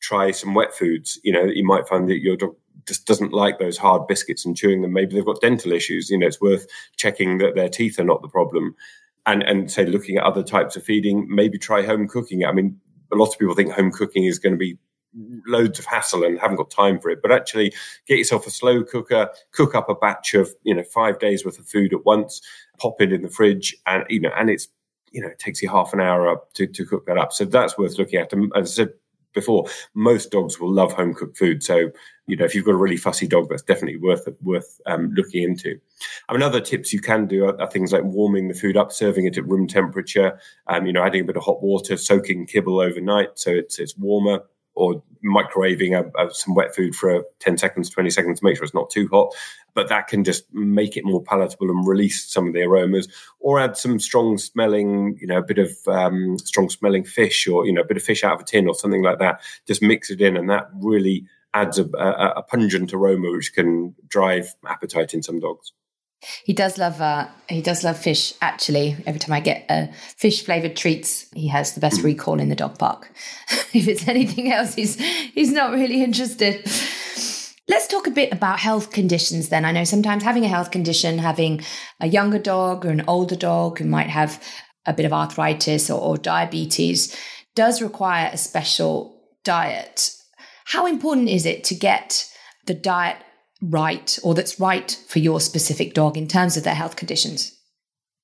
try 0.00 0.30
some 0.30 0.54
wet 0.54 0.74
foods. 0.74 1.18
You 1.22 1.32
know, 1.32 1.44
you 1.44 1.64
might 1.64 1.88
find 1.88 2.08
that 2.08 2.22
your 2.22 2.36
dog 2.36 2.54
just 2.86 3.06
doesn't 3.06 3.32
like 3.32 3.58
those 3.58 3.76
hard 3.76 4.06
biscuits 4.06 4.44
and 4.44 4.56
chewing 4.56 4.82
them. 4.82 4.92
Maybe 4.92 5.14
they've 5.14 5.24
got 5.24 5.40
dental 5.40 5.72
issues. 5.72 6.10
You 6.10 6.18
know, 6.18 6.26
it's 6.26 6.40
worth 6.40 6.66
checking 6.96 7.38
that 7.38 7.54
their 7.54 7.68
teeth 7.68 7.98
are 7.98 8.04
not 8.04 8.22
the 8.22 8.28
problem. 8.28 8.74
And, 9.26 9.42
and 9.42 9.70
say 9.70 9.86
looking 9.86 10.18
at 10.18 10.24
other 10.24 10.44
types 10.44 10.76
of 10.76 10.84
feeding, 10.84 11.26
maybe 11.28 11.58
try 11.58 11.84
home 11.84 12.06
cooking. 12.06 12.44
I 12.44 12.52
mean, 12.52 12.78
a 13.12 13.16
lot 13.16 13.32
of 13.32 13.38
people 13.38 13.54
think 13.54 13.72
home 13.72 13.90
cooking 13.90 14.24
is 14.24 14.38
going 14.38 14.52
to 14.52 14.58
be 14.58 14.78
loads 15.46 15.78
of 15.78 15.84
hassle 15.84 16.24
and 16.24 16.38
haven't 16.38 16.56
got 16.56 16.70
time 16.70 16.98
for 17.00 17.10
it. 17.10 17.20
But 17.22 17.32
actually, 17.32 17.72
get 18.06 18.18
yourself 18.18 18.46
a 18.46 18.50
slow 18.50 18.82
cooker, 18.84 19.30
cook 19.52 19.74
up 19.74 19.88
a 19.88 19.94
batch 19.94 20.34
of 20.34 20.54
you 20.62 20.74
know 20.74 20.82
five 20.82 21.18
days 21.18 21.44
worth 21.44 21.58
of 21.58 21.66
food 21.66 21.92
at 21.92 22.04
once, 22.04 22.40
pop 22.78 23.00
it 23.00 23.12
in 23.12 23.22
the 23.22 23.28
fridge, 23.28 23.76
and 23.86 24.04
you 24.08 24.20
know, 24.20 24.32
and 24.36 24.50
it's 24.50 24.68
you 25.12 25.20
know 25.20 25.28
it 25.28 25.38
takes 25.38 25.62
you 25.62 25.68
half 25.68 25.92
an 25.92 26.00
hour 26.00 26.28
up 26.28 26.52
to, 26.54 26.66
to 26.66 26.84
cook 26.84 27.06
that 27.06 27.18
up. 27.18 27.32
So 27.32 27.44
that's 27.44 27.78
worth 27.78 27.98
looking 27.98 28.20
at. 28.20 28.32
And 28.32 28.52
as 28.56 28.72
I 28.72 28.84
said 28.84 28.92
before, 29.34 29.66
most 29.94 30.30
dogs 30.30 30.58
will 30.58 30.72
love 30.72 30.92
home 30.92 31.14
cooked 31.14 31.36
food. 31.36 31.62
So 31.62 31.90
you 32.26 32.36
know, 32.36 32.44
if 32.44 32.54
you've 32.54 32.64
got 32.64 32.72
a 32.72 32.78
really 32.78 32.96
fussy 32.96 33.28
dog, 33.28 33.48
that's 33.48 33.62
definitely 33.62 34.00
worth 34.00 34.26
worth 34.42 34.80
um, 34.86 35.12
looking 35.14 35.44
into. 35.44 35.78
I 36.28 36.32
mean, 36.32 36.42
other 36.42 36.60
tips 36.60 36.92
you 36.92 37.00
can 37.00 37.26
do 37.26 37.44
are, 37.44 37.60
are, 37.60 37.70
things 37.70 37.92
like 37.92 38.02
warming 38.02 38.48
the 38.48 38.54
food 38.54 38.76
up, 38.76 38.90
serving 38.92 39.26
it 39.26 39.38
at 39.38 39.46
room 39.46 39.68
temperature. 39.68 40.38
Um, 40.66 40.86
you 40.86 40.92
know, 40.92 41.04
adding 41.04 41.20
a 41.20 41.24
bit 41.24 41.36
of 41.36 41.44
hot 41.44 41.62
water, 41.62 41.96
soaking 41.96 42.46
kibble 42.46 42.80
overnight 42.80 43.38
so 43.38 43.50
it's 43.50 43.78
it's 43.78 43.96
warmer 43.96 44.42
or 44.76 45.02
microwaving 45.24 45.98
a, 45.98 46.26
a, 46.26 46.32
some 46.32 46.54
wet 46.54 46.74
food 46.74 46.94
for 46.94 47.24
10 47.40 47.58
seconds, 47.58 47.90
20 47.90 48.10
seconds 48.10 48.38
to 48.38 48.44
make 48.44 48.56
sure 48.56 48.64
it's 48.64 48.74
not 48.74 48.90
too 48.90 49.08
hot. 49.08 49.34
But 49.74 49.88
that 49.88 50.06
can 50.06 50.24
just 50.24 50.44
make 50.54 50.96
it 50.96 51.04
more 51.04 51.22
palatable 51.22 51.70
and 51.70 51.86
release 51.86 52.24
some 52.24 52.46
of 52.46 52.54
the 52.54 52.62
aromas, 52.62 53.08
or 53.40 53.58
add 53.58 53.76
some 53.76 53.98
strong 53.98 54.38
smelling, 54.38 55.18
you 55.20 55.26
know, 55.26 55.38
a 55.38 55.42
bit 55.42 55.58
of 55.58 55.70
um, 55.88 56.38
strong 56.38 56.70
smelling 56.70 57.04
fish 57.04 57.46
or, 57.46 57.66
you 57.66 57.72
know, 57.72 57.82
a 57.82 57.86
bit 57.86 57.96
of 57.96 58.02
fish 58.02 58.24
out 58.24 58.34
of 58.34 58.40
a 58.40 58.44
tin 58.44 58.68
or 58.68 58.74
something 58.74 59.02
like 59.02 59.18
that. 59.18 59.40
Just 59.66 59.82
mix 59.82 60.10
it 60.10 60.20
in, 60.20 60.36
and 60.36 60.48
that 60.48 60.68
really 60.74 61.26
adds 61.52 61.78
a, 61.78 61.84
a, 61.96 62.32
a 62.36 62.42
pungent 62.42 62.92
aroma 62.92 63.30
which 63.30 63.52
can 63.52 63.94
drive 64.08 64.54
appetite 64.66 65.14
in 65.14 65.22
some 65.22 65.40
dogs. 65.40 65.72
He 66.44 66.52
does 66.52 66.78
love 66.78 67.00
uh, 67.00 67.28
he 67.48 67.62
does 67.62 67.84
love 67.84 67.98
fish. 67.98 68.32
Actually, 68.40 68.96
every 69.06 69.20
time 69.20 69.32
I 69.32 69.40
get 69.40 69.66
uh, 69.68 69.86
fish 70.16 70.44
flavored 70.44 70.76
treats, 70.76 71.26
he 71.34 71.48
has 71.48 71.74
the 71.74 71.80
best 71.80 72.02
recall 72.02 72.40
in 72.40 72.48
the 72.48 72.56
dog 72.56 72.78
park. 72.78 73.12
if 73.72 73.86
it's 73.86 74.08
anything 74.08 74.52
else, 74.52 74.74
he's 74.74 75.00
he's 75.00 75.52
not 75.52 75.72
really 75.72 76.02
interested. 76.02 76.66
Let's 77.68 77.88
talk 77.88 78.06
a 78.06 78.12
bit 78.12 78.32
about 78.32 78.60
health 78.60 78.92
conditions 78.92 79.48
then. 79.48 79.64
I 79.64 79.72
know 79.72 79.84
sometimes 79.84 80.22
having 80.22 80.44
a 80.44 80.48
health 80.48 80.70
condition, 80.70 81.18
having 81.18 81.62
a 82.00 82.06
younger 82.06 82.38
dog 82.38 82.86
or 82.86 82.90
an 82.90 83.04
older 83.08 83.34
dog 83.34 83.78
who 83.78 83.86
might 83.86 84.08
have 84.08 84.42
a 84.86 84.92
bit 84.92 85.04
of 85.04 85.12
arthritis 85.12 85.90
or, 85.90 86.00
or 86.00 86.16
diabetes, 86.16 87.14
does 87.56 87.82
require 87.82 88.30
a 88.32 88.36
special 88.36 89.20
diet. 89.42 90.12
How 90.66 90.86
important 90.86 91.28
is 91.28 91.44
it 91.44 91.64
to 91.64 91.74
get 91.74 92.30
the 92.66 92.74
diet 92.74 93.16
right 93.62 94.18
or 94.22 94.34
that's 94.34 94.60
right 94.60 94.98
for 95.08 95.18
your 95.18 95.40
specific 95.40 95.94
dog 95.94 96.16
in 96.16 96.28
terms 96.28 96.56
of 96.56 96.64
their 96.64 96.74
health 96.74 96.96
conditions? 96.96 97.52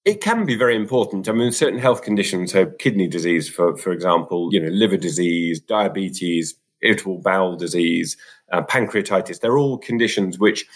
It 0.04 0.20
can 0.20 0.44
be 0.44 0.56
very 0.56 0.74
important. 0.74 1.28
I 1.28 1.32
mean, 1.32 1.52
certain 1.52 1.78
health 1.78 2.02
conditions, 2.02 2.52
so 2.52 2.66
kidney 2.66 3.06
disease, 3.06 3.48
for 3.48 3.76
for 3.76 3.92
example, 3.92 4.48
you 4.50 4.60
know, 4.60 4.68
liver 4.68 4.96
disease, 4.96 5.60
diabetes, 5.60 6.56
irritable 6.80 7.18
bowel 7.18 7.56
disease, 7.56 8.16
uh, 8.50 8.62
pancreatitis. 8.62 9.40
They're 9.40 9.58
all 9.58 9.78
conditions 9.78 10.38
which 10.38 10.66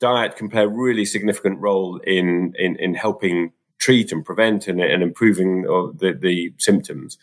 diet 0.00 0.36
can 0.36 0.48
play 0.48 0.62
a 0.62 0.68
really 0.68 1.04
significant 1.04 1.60
role 1.60 2.00
in 2.06 2.54
in, 2.58 2.76
in 2.76 2.94
helping 2.94 3.52
treat 3.78 4.12
and 4.12 4.24
prevent 4.24 4.68
and, 4.68 4.80
and 4.80 5.02
improving 5.02 5.62
the, 5.62 6.16
the 6.18 6.52
symptoms. 6.58 7.18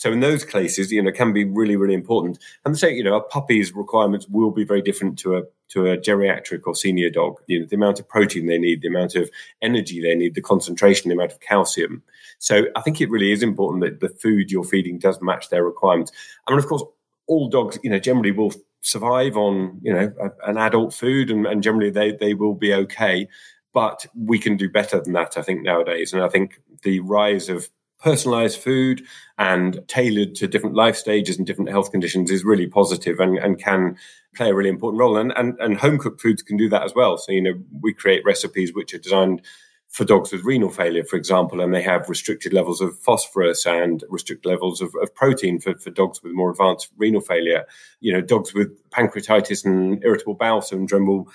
So 0.00 0.10
in 0.10 0.20
those 0.20 0.46
cases, 0.46 0.90
you 0.90 1.02
know, 1.02 1.12
can 1.12 1.34
be 1.34 1.44
really, 1.44 1.76
really 1.76 1.92
important. 1.92 2.38
And 2.64 2.78
so, 2.78 2.86
you 2.86 3.04
know, 3.04 3.16
a 3.16 3.20
puppy's 3.20 3.74
requirements 3.74 4.26
will 4.30 4.50
be 4.50 4.64
very 4.64 4.80
different 4.80 5.18
to 5.18 5.36
a 5.36 5.42
to 5.68 5.88
a 5.88 5.98
geriatric 5.98 6.62
or 6.64 6.74
senior 6.74 7.10
dog. 7.10 7.36
You 7.48 7.60
know, 7.60 7.66
the 7.66 7.76
amount 7.76 8.00
of 8.00 8.08
protein 8.08 8.46
they 8.46 8.56
need, 8.56 8.80
the 8.80 8.88
amount 8.88 9.14
of 9.14 9.28
energy 9.60 10.00
they 10.00 10.14
need, 10.14 10.34
the 10.34 10.40
concentration, 10.40 11.10
the 11.10 11.16
amount 11.16 11.32
of 11.32 11.40
calcium. 11.40 12.02
So 12.38 12.64
I 12.76 12.80
think 12.80 13.02
it 13.02 13.10
really 13.10 13.30
is 13.30 13.42
important 13.42 13.82
that 13.84 14.00
the 14.00 14.08
food 14.08 14.50
you're 14.50 14.64
feeding 14.64 14.98
does 14.98 15.20
match 15.20 15.50
their 15.50 15.64
requirements. 15.64 16.12
I 16.48 16.52
mean, 16.52 16.60
of 16.60 16.66
course, 16.66 16.82
all 17.26 17.50
dogs, 17.50 17.78
you 17.82 17.90
know, 17.90 17.98
generally 17.98 18.32
will 18.32 18.54
survive 18.80 19.36
on, 19.36 19.80
you 19.82 19.92
know, 19.92 20.10
a, 20.18 20.48
an 20.48 20.56
adult 20.56 20.94
food 20.94 21.30
and, 21.30 21.46
and 21.46 21.62
generally 21.62 21.90
they, 21.90 22.12
they 22.12 22.32
will 22.32 22.54
be 22.54 22.72
okay. 22.72 23.28
But 23.74 24.06
we 24.16 24.38
can 24.38 24.56
do 24.56 24.70
better 24.70 24.98
than 24.98 25.12
that, 25.12 25.36
I 25.36 25.42
think, 25.42 25.62
nowadays. 25.62 26.14
And 26.14 26.22
I 26.22 26.30
think 26.30 26.58
the 26.84 27.00
rise 27.00 27.50
of 27.50 27.68
personalized 28.00 28.58
food 28.58 29.02
and 29.38 29.86
tailored 29.88 30.34
to 30.36 30.48
different 30.48 30.74
life 30.74 30.96
stages 30.96 31.38
and 31.38 31.46
different 31.46 31.70
health 31.70 31.90
conditions 31.90 32.30
is 32.30 32.44
really 32.44 32.66
positive 32.66 33.20
and, 33.20 33.38
and 33.38 33.62
can 33.62 33.96
play 34.34 34.50
a 34.50 34.54
really 34.54 34.70
important 34.70 35.00
role. 35.00 35.16
And, 35.16 35.32
and, 35.36 35.58
and 35.60 35.76
home 35.78 35.98
cooked 35.98 36.20
foods 36.20 36.42
can 36.42 36.56
do 36.56 36.68
that 36.70 36.82
as 36.82 36.94
well. 36.94 37.18
So, 37.18 37.32
you 37.32 37.42
know, 37.42 37.54
we 37.80 37.92
create 37.92 38.24
recipes 38.24 38.72
which 38.74 38.94
are 38.94 38.98
designed 38.98 39.42
for 39.88 40.04
dogs 40.04 40.30
with 40.30 40.44
renal 40.44 40.70
failure, 40.70 41.02
for 41.02 41.16
example, 41.16 41.60
and 41.60 41.74
they 41.74 41.82
have 41.82 42.08
restricted 42.08 42.52
levels 42.52 42.80
of 42.80 42.96
phosphorus 43.00 43.66
and 43.66 44.04
restricted 44.08 44.48
levels 44.48 44.80
of, 44.80 44.94
of 45.02 45.12
protein 45.16 45.58
for, 45.58 45.76
for 45.78 45.90
dogs 45.90 46.22
with 46.22 46.32
more 46.32 46.50
advanced 46.50 46.90
renal 46.96 47.20
failure. 47.20 47.64
You 47.98 48.12
know, 48.12 48.20
dogs 48.20 48.54
with 48.54 48.70
pancreatitis 48.90 49.64
and 49.64 50.02
irritable 50.04 50.34
bowel 50.34 50.62
syndrome 50.62 51.06
will 51.06 51.28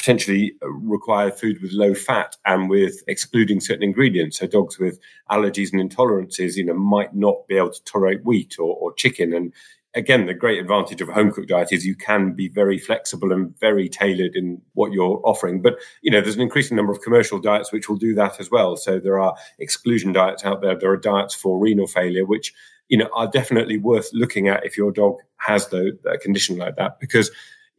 potentially 0.00 0.54
uh, 0.62 0.68
require 0.70 1.30
food 1.30 1.60
with 1.60 1.72
low 1.72 1.94
fat 1.94 2.34
and 2.46 2.70
with 2.70 3.02
excluding 3.06 3.60
certain 3.60 3.82
ingredients. 3.82 4.38
So 4.38 4.46
dogs 4.46 4.78
with 4.78 4.98
allergies 5.30 5.72
and 5.72 5.90
intolerances, 5.90 6.56
you 6.56 6.64
know, 6.64 6.74
might 6.74 7.14
not 7.14 7.46
be 7.46 7.58
able 7.58 7.72
to 7.72 7.84
tolerate 7.84 8.24
wheat 8.24 8.58
or, 8.58 8.74
or 8.76 8.94
chicken. 8.94 9.34
And 9.34 9.52
again, 9.94 10.24
the 10.24 10.32
great 10.32 10.58
advantage 10.58 11.02
of 11.02 11.10
a 11.10 11.12
home 11.12 11.30
cooked 11.30 11.50
diet 11.50 11.70
is 11.70 11.84
you 11.84 11.94
can 11.94 12.32
be 12.32 12.48
very 12.48 12.78
flexible 12.78 13.30
and 13.30 13.54
very 13.60 13.90
tailored 13.90 14.34
in 14.34 14.62
what 14.72 14.92
you're 14.92 15.20
offering. 15.22 15.60
But 15.60 15.76
you 16.00 16.10
know, 16.10 16.22
there's 16.22 16.36
an 16.36 16.40
increasing 16.40 16.78
number 16.78 16.92
of 16.92 17.02
commercial 17.02 17.38
diets 17.38 17.70
which 17.70 17.90
will 17.90 17.96
do 17.96 18.14
that 18.14 18.40
as 18.40 18.50
well. 18.50 18.78
So 18.78 18.98
there 18.98 19.20
are 19.20 19.34
exclusion 19.58 20.14
diets 20.14 20.46
out 20.46 20.62
there. 20.62 20.78
There 20.78 20.92
are 20.92 20.96
diets 20.96 21.34
for 21.34 21.58
renal 21.58 21.86
failure, 21.86 22.24
which 22.24 22.54
you 22.88 22.96
know 22.96 23.10
are 23.12 23.28
definitely 23.28 23.76
worth 23.76 24.08
looking 24.14 24.48
at 24.48 24.64
if 24.64 24.78
your 24.78 24.92
dog 24.92 25.16
has 25.36 25.68
the, 25.68 25.98
a 26.10 26.16
condition 26.16 26.56
like 26.56 26.76
that 26.76 26.98
because 27.00 27.30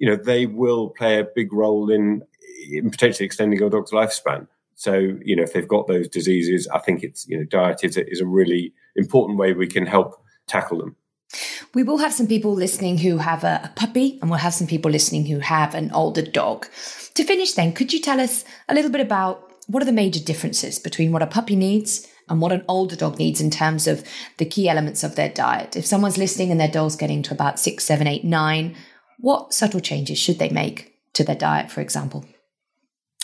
you 0.02 0.10
know, 0.10 0.16
they 0.16 0.48
will 0.48 0.90
play 0.90 1.20
a 1.20 1.28
big 1.36 1.54
role 1.54 1.92
in, 1.92 2.24
in 2.72 2.90
potentially 2.90 3.24
extending 3.24 3.60
your 3.60 3.70
dog's 3.70 3.92
lifespan. 3.92 4.48
So, 4.74 4.96
you 5.24 5.36
know, 5.36 5.44
if 5.44 5.54
they've 5.54 5.68
got 5.68 5.86
those 5.86 6.08
diseases, 6.08 6.68
I 6.74 6.80
think 6.80 7.04
it's, 7.04 7.28
you 7.28 7.38
know, 7.38 7.44
diet 7.44 7.84
is 7.84 7.98
a, 7.98 8.10
is 8.10 8.20
a 8.20 8.26
really 8.26 8.74
important 8.96 9.38
way 9.38 9.54
we 9.54 9.68
can 9.68 9.86
help 9.86 10.20
tackle 10.48 10.80
them. 10.80 10.96
We 11.76 11.84
will 11.84 12.00
have 12.00 12.14
some 12.14 12.26
people 12.26 12.54
listening 12.54 12.98
who 12.98 13.20
have 13.20 13.44
a, 13.44 13.62
a, 13.64 13.72
puppy, 13.76 14.18
and 14.22 14.32
we'll 14.32 14.40
have 14.40 14.56
some 14.56 14.66
people 14.66 14.90
listening 14.90 15.28
who 15.28 15.38
have 15.38 15.76
an 15.76 15.92
older 15.92 16.24
dog. 16.24 16.66
To 17.14 17.24
finish, 17.24 17.54
then, 17.54 17.72
could 17.72 17.94
you 17.94 18.02
tell 18.02 18.20
us 18.20 18.44
a 18.68 18.74
little 18.74 18.90
bit 18.90 19.02
about 19.02 19.54
what 19.68 19.84
are 19.84 19.86
the 19.86 19.92
major 19.92 20.20
differences 20.20 20.80
between 20.80 21.12
what 21.12 21.22
a 21.22 21.28
puppy 21.28 21.56
needs 21.56 22.08
and 22.28 22.42
what 22.42 22.52
an 22.52 22.66
older 22.68 22.96
dog 22.96 23.20
needs 23.20 23.40
in 23.40 23.52
terms 23.52 23.86
of 23.86 24.04
the 24.38 24.46
key 24.46 24.68
elements 24.68 25.04
of 25.04 25.16
their 25.16 25.30
diet? 25.30 25.76
If 25.76 25.86
someone's 25.86 26.18
listening 26.18 26.50
and 26.50 26.60
their 26.60 26.68
dog's 26.72 26.96
getting 26.96 27.22
to 27.22 27.36
about 27.36 27.60
six, 27.60 27.84
seven, 27.84 28.08
eight, 28.08 28.24
nine, 28.24 28.76
what 29.20 29.54
subtle 29.54 29.80
changes 29.80 30.18
should 30.18 30.40
they 30.40 30.50
make 30.50 30.96
to 31.14 31.24
their 31.24 31.36
diet, 31.36 31.72
for 31.72 31.82
example? 31.82 32.26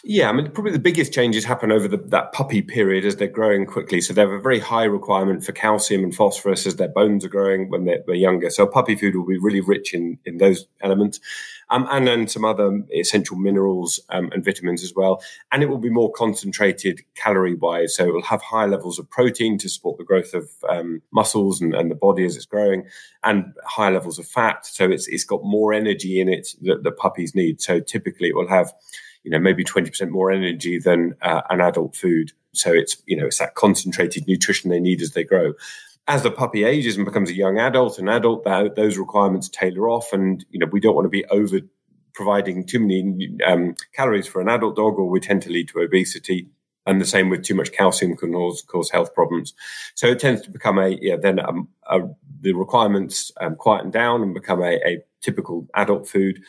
Yeah, 0.03 0.29
I 0.29 0.31
mean, 0.31 0.51
probably 0.51 0.71
the 0.71 0.79
biggest 0.79 1.11
changes 1.11 1.43
happen 1.43 1.71
over 1.71 1.87
the, 1.87 1.97
that 1.97 2.31
puppy 2.31 2.61
period 2.61 3.03
as 3.03 3.15
they're 3.15 3.27
growing 3.27 3.65
quickly. 3.65 3.99
So 3.99 4.13
they 4.13 4.21
have 4.21 4.29
a 4.29 4.39
very 4.39 4.59
high 4.59 4.83
requirement 4.83 5.43
for 5.43 5.51
calcium 5.53 6.03
and 6.03 6.15
phosphorus 6.15 6.67
as 6.67 6.75
their 6.75 6.87
bones 6.87 7.25
are 7.25 7.29
growing 7.29 7.69
when 7.69 7.85
they're, 7.85 8.03
they're 8.05 8.15
younger. 8.15 8.49
So 8.49 8.67
puppy 8.67 8.95
food 8.95 9.15
will 9.15 9.25
be 9.25 9.39
really 9.39 9.59
rich 9.59 9.93
in, 9.93 10.19
in 10.23 10.37
those 10.37 10.65
elements. 10.81 11.19
Um, 11.69 11.87
and 11.91 12.07
then 12.07 12.27
some 12.27 12.45
other 12.45 12.81
essential 12.95 13.35
minerals 13.35 13.99
um, 14.09 14.29
and 14.31 14.45
vitamins 14.45 14.83
as 14.83 14.93
well. 14.95 15.21
And 15.51 15.61
it 15.61 15.65
will 15.65 15.79
be 15.79 15.89
more 15.89 16.11
concentrated 16.11 17.01
calorie 17.15 17.55
wise. 17.55 17.95
So 17.95 18.05
it 18.05 18.13
will 18.13 18.21
have 18.21 18.41
high 18.41 18.65
levels 18.65 18.99
of 18.99 19.09
protein 19.09 19.57
to 19.57 19.67
support 19.67 19.97
the 19.97 20.05
growth 20.05 20.33
of 20.33 20.49
um, 20.69 21.01
muscles 21.11 21.59
and, 21.59 21.73
and, 21.73 21.91
the 21.91 21.95
body 21.95 22.23
as 22.23 22.35
it's 22.37 22.45
growing, 22.45 22.85
and 23.23 23.53
high 23.65 23.89
levels 23.89 24.19
of 24.19 24.27
fat. 24.27 24.65
So 24.65 24.89
it's, 24.89 25.07
it's 25.07 25.25
got 25.25 25.43
more 25.43 25.73
energy 25.73 26.21
in 26.21 26.29
it 26.29 26.55
that 26.61 26.83
the 26.83 26.91
puppies 26.91 27.35
need. 27.35 27.61
So 27.61 27.81
typically 27.81 28.29
it 28.29 28.35
will 28.35 28.47
have 28.47 28.71
you 29.27 29.31
know, 29.31 29.39
maybe 29.39 29.61
20% 29.61 30.09
more 30.09 30.31
energy 30.31 30.79
than 30.79 31.13
uh, 31.21 31.41
an 31.49 31.59
adult 31.59 31.97
food. 31.97 32.31
So 32.53 32.71
it's, 32.71 32.95
you 33.07 33.17
know, 33.17 33.25
it's 33.25 33.39
that 33.39 33.55
concentrated 33.55 34.25
nutrition 34.25 34.69
they 34.69 34.79
need 34.79 35.01
as 35.01 35.11
they 35.11 35.25
grow. 35.25 35.51
As 36.07 36.23
the 36.23 36.31
puppy 36.31 36.63
ages 36.63 36.95
and 36.95 37.03
becomes 37.03 37.29
a 37.29 37.35
young 37.35 37.59
adult, 37.59 37.99
an 37.99 38.07
adult, 38.07 38.45
that, 38.45 38.75
those 38.75 38.97
requirements 38.97 39.49
tailor 39.49 39.89
off. 39.89 40.13
And, 40.13 40.45
you 40.49 40.59
know, 40.59 40.65
we 40.67 40.79
don't 40.79 40.95
want 40.95 41.03
to 41.03 41.09
be 41.09 41.25
over 41.25 41.59
providing 42.13 42.65
too 42.65 42.79
many 42.79 43.37
um, 43.45 43.75
calories 43.93 44.27
for 44.27 44.39
an 44.39 44.47
adult 44.47 44.77
dog 44.77 44.97
or 44.97 45.09
we 45.09 45.19
tend 45.19 45.41
to 45.41 45.49
lead 45.49 45.67
to 45.67 45.81
obesity. 45.81 46.47
And 46.85 47.01
the 47.01 47.05
same 47.05 47.27
with 47.27 47.43
too 47.43 47.53
much 47.53 47.73
calcium 47.73 48.15
can 48.15 48.31
cause, 48.31 48.61
cause 48.61 48.89
health 48.89 49.13
problems. 49.13 49.53
So 49.95 50.07
it 50.07 50.19
tends 50.19 50.41
to 50.43 50.49
become 50.49 50.79
a, 50.79 50.97
yeah, 51.01 51.17
then 51.17 51.39
a, 51.39 51.51
a, 51.89 52.07
the 52.39 52.53
requirements 52.53 53.33
um, 53.41 53.57
quieten 53.57 53.91
down 53.91 54.23
and 54.23 54.33
become 54.33 54.61
a, 54.61 54.75
a 54.85 55.03
typical 55.19 55.67
adult 55.75 56.07
food. 56.07 56.41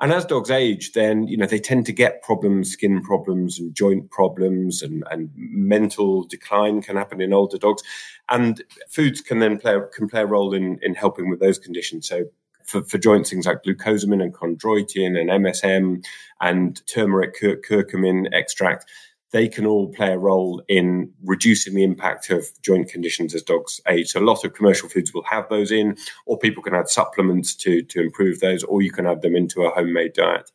And 0.00 0.12
as 0.12 0.24
dogs 0.24 0.50
age, 0.50 0.92
then, 0.92 1.26
you 1.26 1.36
know, 1.36 1.46
they 1.46 1.58
tend 1.58 1.86
to 1.86 1.92
get 1.92 2.22
problems, 2.22 2.70
skin 2.70 3.02
problems 3.02 3.58
and 3.58 3.74
joint 3.74 4.10
problems 4.10 4.80
and, 4.80 5.02
and 5.10 5.30
mental 5.34 6.22
decline 6.24 6.82
can 6.82 6.96
happen 6.96 7.20
in 7.20 7.32
older 7.32 7.58
dogs. 7.58 7.82
And 8.28 8.62
foods 8.88 9.20
can 9.20 9.40
then 9.40 9.58
play, 9.58 9.76
can 9.92 10.08
play 10.08 10.22
a 10.22 10.26
role 10.26 10.54
in, 10.54 10.78
in 10.82 10.94
helping 10.94 11.28
with 11.28 11.40
those 11.40 11.58
conditions. 11.58 12.08
So 12.08 12.26
for, 12.64 12.84
for 12.84 12.98
joints, 12.98 13.30
things 13.30 13.46
like 13.46 13.64
glucosamine 13.64 14.22
and 14.22 14.32
chondroitin 14.34 15.18
and 15.18 15.30
MSM 15.30 16.04
and 16.40 16.86
turmeric 16.86 17.34
cur- 17.34 17.56
curcumin 17.56 18.28
extract, 18.32 18.88
they 19.32 19.48
can 19.48 19.66
all 19.66 19.88
play 19.88 20.12
a 20.12 20.18
role 20.18 20.62
in 20.68 21.12
reducing 21.24 21.74
the 21.74 21.84
impact 21.84 22.30
of 22.30 22.46
joint 22.62 22.88
conditions 22.88 23.34
as 23.34 23.42
dogs 23.42 23.80
age. 23.88 24.08
So 24.08 24.20
a 24.20 24.24
lot 24.24 24.44
of 24.44 24.54
commercial 24.54 24.88
foods 24.88 25.12
will 25.12 25.24
have 25.24 25.48
those 25.48 25.70
in, 25.70 25.96
or 26.26 26.38
people 26.38 26.62
can 26.62 26.74
add 26.74 26.88
supplements 26.88 27.54
to, 27.56 27.82
to 27.82 28.00
improve 28.00 28.40
those, 28.40 28.64
or 28.64 28.82
you 28.82 28.90
can 28.90 29.06
add 29.06 29.22
them 29.22 29.36
into 29.36 29.62
a 29.62 29.70
homemade 29.70 30.14
diet. 30.14 30.50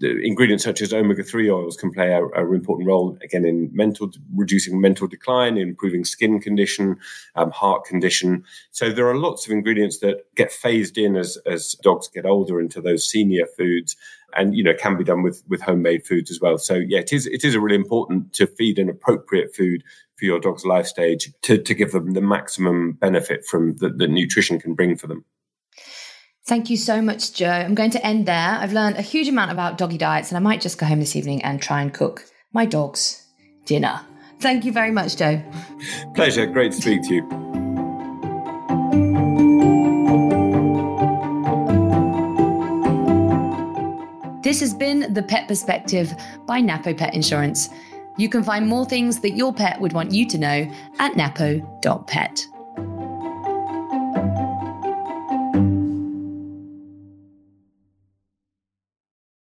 The 0.00 0.20
ingredients 0.24 0.64
such 0.64 0.82
as 0.82 0.92
omega-3 0.92 1.52
oils 1.52 1.76
can 1.76 1.92
play 1.92 2.12
an 2.14 2.30
important 2.54 2.88
role, 2.88 3.16
again, 3.22 3.44
in 3.44 3.70
mental, 3.72 4.10
reducing 4.34 4.80
mental 4.80 5.06
decline, 5.06 5.56
improving 5.56 6.04
skin 6.04 6.40
condition, 6.40 6.96
um, 7.34 7.50
heart 7.50 7.84
condition. 7.84 8.44
So 8.70 8.90
there 8.90 9.08
are 9.08 9.16
lots 9.16 9.46
of 9.46 9.52
ingredients 9.52 9.98
that 10.00 10.24
get 10.34 10.52
phased 10.52 10.98
in 10.98 11.16
as, 11.16 11.38
as 11.46 11.74
dogs 11.82 12.08
get 12.08 12.26
older 12.26 12.60
into 12.60 12.80
those 12.80 13.08
senior 13.08 13.46
foods 13.56 13.96
and 14.36 14.54
you 14.54 14.62
know 14.62 14.74
can 14.74 14.96
be 14.96 15.04
done 15.04 15.22
with 15.22 15.42
with 15.48 15.60
homemade 15.60 16.06
foods 16.06 16.30
as 16.30 16.40
well. 16.40 16.58
So 16.58 16.74
yeah, 16.74 16.98
it 16.98 17.12
is 17.12 17.26
it 17.26 17.44
is 17.44 17.54
a 17.54 17.60
really 17.60 17.76
important 17.76 18.32
to 18.34 18.46
feed 18.46 18.78
an 18.78 18.88
appropriate 18.88 19.54
food 19.54 19.82
for 20.16 20.24
your 20.24 20.40
dog's 20.40 20.64
life 20.64 20.86
stage 20.86 21.32
to 21.42 21.58
to 21.58 21.74
give 21.74 21.92
them 21.92 22.12
the 22.12 22.20
maximum 22.20 22.92
benefit 22.92 23.46
from 23.46 23.76
the, 23.76 23.88
the 23.88 24.08
nutrition 24.08 24.60
can 24.60 24.74
bring 24.74 24.96
for 24.96 25.06
them. 25.06 25.24
Thank 26.48 26.70
you 26.70 26.78
so 26.78 27.02
much, 27.02 27.34
Joe. 27.34 27.50
I'm 27.50 27.74
going 27.74 27.90
to 27.90 28.06
end 28.06 28.24
there. 28.24 28.56
I've 28.58 28.72
learned 28.72 28.96
a 28.96 29.02
huge 29.02 29.28
amount 29.28 29.52
about 29.52 29.76
doggy 29.76 29.98
diets, 29.98 30.30
and 30.30 30.36
I 30.38 30.40
might 30.40 30.62
just 30.62 30.78
go 30.78 30.86
home 30.86 30.98
this 30.98 31.14
evening 31.14 31.42
and 31.44 31.60
try 31.60 31.82
and 31.82 31.92
cook 31.92 32.24
my 32.54 32.64
dog's 32.64 33.22
dinner. 33.66 34.00
Thank 34.40 34.64
you 34.64 34.72
very 34.72 34.90
much, 34.90 35.18
Joe. 35.18 35.42
Pleasure. 36.14 36.46
Great 36.46 36.72
to 36.72 36.80
speak 36.80 37.02
to 37.02 37.14
you. 37.16 37.28
This 44.42 44.60
has 44.60 44.72
been 44.72 45.12
The 45.12 45.22
Pet 45.22 45.48
Perspective 45.48 46.14
by 46.46 46.62
Napo 46.62 46.94
Pet 46.94 47.12
Insurance. 47.12 47.68
You 48.16 48.30
can 48.30 48.42
find 48.42 48.66
more 48.66 48.86
things 48.86 49.20
that 49.20 49.32
your 49.32 49.52
pet 49.52 49.78
would 49.82 49.92
want 49.92 50.12
you 50.12 50.26
to 50.26 50.38
know 50.38 50.72
at 50.98 51.14
napo.pet. 51.14 52.46